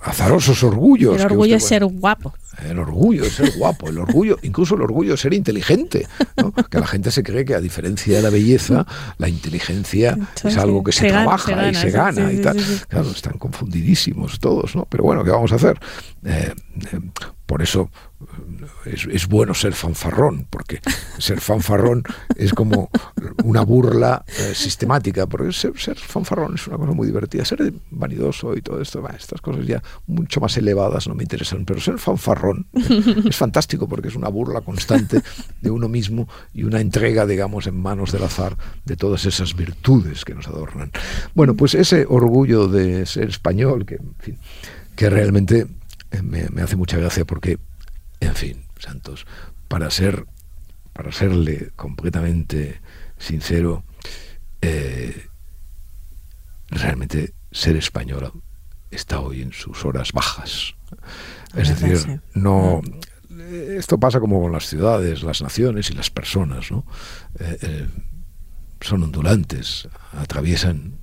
azarosos 0.00 0.62
orgullos. 0.62 1.16
El 1.16 1.26
orgullo 1.26 1.54
de 1.54 1.60
ser 1.60 1.84
guapo. 1.84 2.34
El 2.64 2.78
orgullo 2.78 3.24
de 3.24 3.30
ser 3.30 3.52
guapo, 3.58 3.88
el 3.88 3.98
orgullo, 3.98 4.38
incluso 4.42 4.74
el 4.76 4.82
orgullo 4.82 5.12
de 5.12 5.16
ser 5.16 5.34
inteligente. 5.34 6.06
Que 6.70 6.78
la 6.78 6.86
gente 6.86 7.10
se 7.10 7.22
cree 7.22 7.44
que 7.44 7.54
a 7.54 7.60
diferencia 7.60 8.16
de 8.16 8.22
la 8.22 8.30
belleza, 8.30 8.86
la 9.18 9.28
inteligencia 9.28 10.16
es 10.42 10.56
algo 10.56 10.82
que 10.82 10.92
se, 10.92 11.08
trabaja 11.08 11.70
y 11.70 11.74
se 11.74 11.90
gana 11.90 12.32
y 12.32 12.38
tal. 12.38 12.56
Claro, 12.88 13.10
están 13.10 13.38
confundidísimos 13.38 14.38
todos, 14.40 14.74
¿no? 14.74 14.86
Pero 14.88 15.04
bueno, 15.04 15.24
¿qué 15.24 15.30
vamos 15.30 15.52
a 15.52 15.56
hacer? 15.56 15.78
Eh, 16.24 16.54
eh, 16.92 17.00
por 17.46 17.62
eso 17.62 17.90
es, 18.86 19.28
bueno 19.28 19.54
ser 19.54 19.74
fanfarrón, 19.74 20.46
porque 20.48 20.80
ser 21.18 21.40
fanfarrón 21.40 22.02
es 22.36 22.54
como 22.54 22.90
una 23.44 23.62
burla 23.62 24.24
eh, 24.26 24.54
sistemática, 24.54 25.26
porque 25.26 25.52
ser, 25.52 25.74
fanfarrón 25.74 26.54
es 26.54 26.66
una 26.66 26.78
cosa 26.78 26.92
muy 26.92 27.06
divertida, 27.06 27.44
ser 27.44 27.72
vanidoso 27.90 28.56
y 28.56 28.62
todo 28.62 28.80
esto, 28.80 29.06
estas 29.08 29.40
cosas 29.40 29.66
ya 29.66 29.82
mucho 30.06 30.40
más 30.40 30.56
elevadas 30.56 31.06
no 31.06 31.14
me 31.14 31.22
interesan, 31.22 31.64
pero 31.64 31.80
ser 31.80 31.98
fanfarrón 31.98 32.66
es 32.72 33.36
fantástico 33.36 33.88
porque 33.88 34.08
es 34.08 34.16
una 34.16 34.28
burla 34.28 34.62
constante 34.62 35.20
de 35.60 35.70
uno 35.70 35.88
mismo 35.88 36.28
y 36.54 36.64
una 36.64 36.80
entrega, 36.80 37.26
digamos, 37.26 37.66
en 37.66 37.80
manos 37.80 38.12
del 38.12 38.24
azar 38.24 38.56
de 38.84 38.96
todas 38.96 39.26
esas 39.26 39.54
virtudes 39.54 40.24
que 40.24 40.34
nos 40.34 40.46
adornan. 40.48 40.90
Bueno, 41.34 41.54
pues 41.54 41.74
ese 41.74 42.06
orgullo 42.08 42.68
de 42.68 43.04
ser 43.06 43.28
español, 43.28 43.84
que, 43.84 43.98
que 44.96 45.10
realmente 45.10 45.66
me, 46.22 46.48
me 46.50 46.62
hace 46.62 46.76
mucha 46.76 46.98
gracia 46.98 47.24
porque, 47.24 47.58
en 48.20 48.34
fin, 48.34 48.64
Santos, 48.78 49.26
para 49.68 49.90
ser, 49.90 50.26
para 50.92 51.12
serle 51.12 51.70
completamente 51.76 52.80
sincero, 53.18 53.84
eh, 54.60 55.26
realmente 56.68 57.34
ser 57.50 57.76
española 57.76 58.32
está 58.90 59.20
hoy 59.20 59.42
en 59.42 59.52
sus 59.52 59.84
horas 59.84 60.12
bajas. 60.12 60.74
Es 61.54 61.68
decir, 61.68 62.20
no. 62.34 62.80
Esto 63.76 63.98
pasa 63.98 64.20
como 64.20 64.40
con 64.40 64.52
las 64.52 64.66
ciudades, 64.68 65.22
las 65.22 65.42
naciones 65.42 65.90
y 65.90 65.94
las 65.94 66.08
personas, 66.08 66.70
¿no? 66.70 66.86
Eh, 67.40 67.58
eh, 67.62 67.88
son 68.80 69.02
ondulantes, 69.02 69.88
atraviesan 70.12 70.98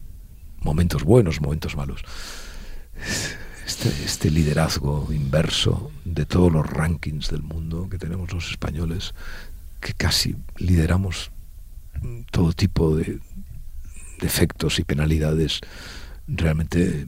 momentos 0.61 1.03
buenos, 1.03 1.41
momentos 1.41 1.75
malos. 1.75 2.01
Este, 3.81 4.05
este, 4.05 4.29
liderazgo 4.29 5.07
inverso 5.11 5.91
de 6.05 6.27
todos 6.27 6.53
los 6.53 6.69
rankings 6.69 7.31
del 7.31 7.41
mundo 7.41 7.89
que 7.89 7.97
tenemos 7.97 8.31
los 8.31 8.51
españoles, 8.51 9.15
que 9.79 9.93
casi 9.93 10.35
lideramos 10.57 11.31
todo 12.29 12.53
tipo 12.53 12.95
de 12.95 13.19
defectos 14.19 14.77
y 14.77 14.83
penalidades, 14.83 15.61
realmente 16.27 17.07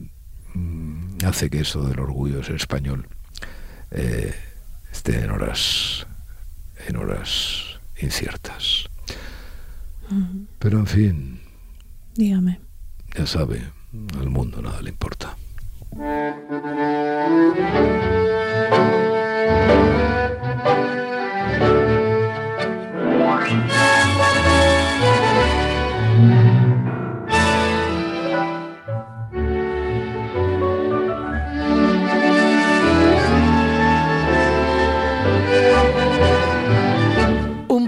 mm, 0.54 1.18
hace 1.24 1.48
que 1.48 1.60
eso 1.60 1.86
del 1.86 2.00
orgullo 2.00 2.38
de 2.38 2.44
ser 2.44 2.56
español 2.56 3.06
eh, 3.92 4.34
esté 4.90 5.22
en 5.22 5.30
horas, 5.30 6.08
en 6.88 6.96
horas 6.96 7.78
inciertas. 8.00 8.90
Pero 10.58 10.80
en 10.80 10.86
fin. 10.88 11.40
Dígame. 12.16 12.60
Ya 13.16 13.28
sabe, 13.28 13.62
al 14.18 14.28
mundo 14.28 14.60
nada 14.60 14.82
le 14.82 14.90
importa. 14.90 15.36
Un 15.96 16.02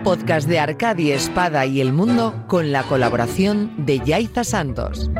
podcast 0.04 0.48
de 0.48 0.60
Arcadia 0.60 1.16
Espada 1.16 1.66
y 1.66 1.80
El 1.80 1.92
Mundo 1.92 2.44
con 2.46 2.70
la 2.70 2.84
colaboración 2.84 3.72
de 3.84 3.98
Yaiza 3.98 4.44
Santos. 4.44 5.10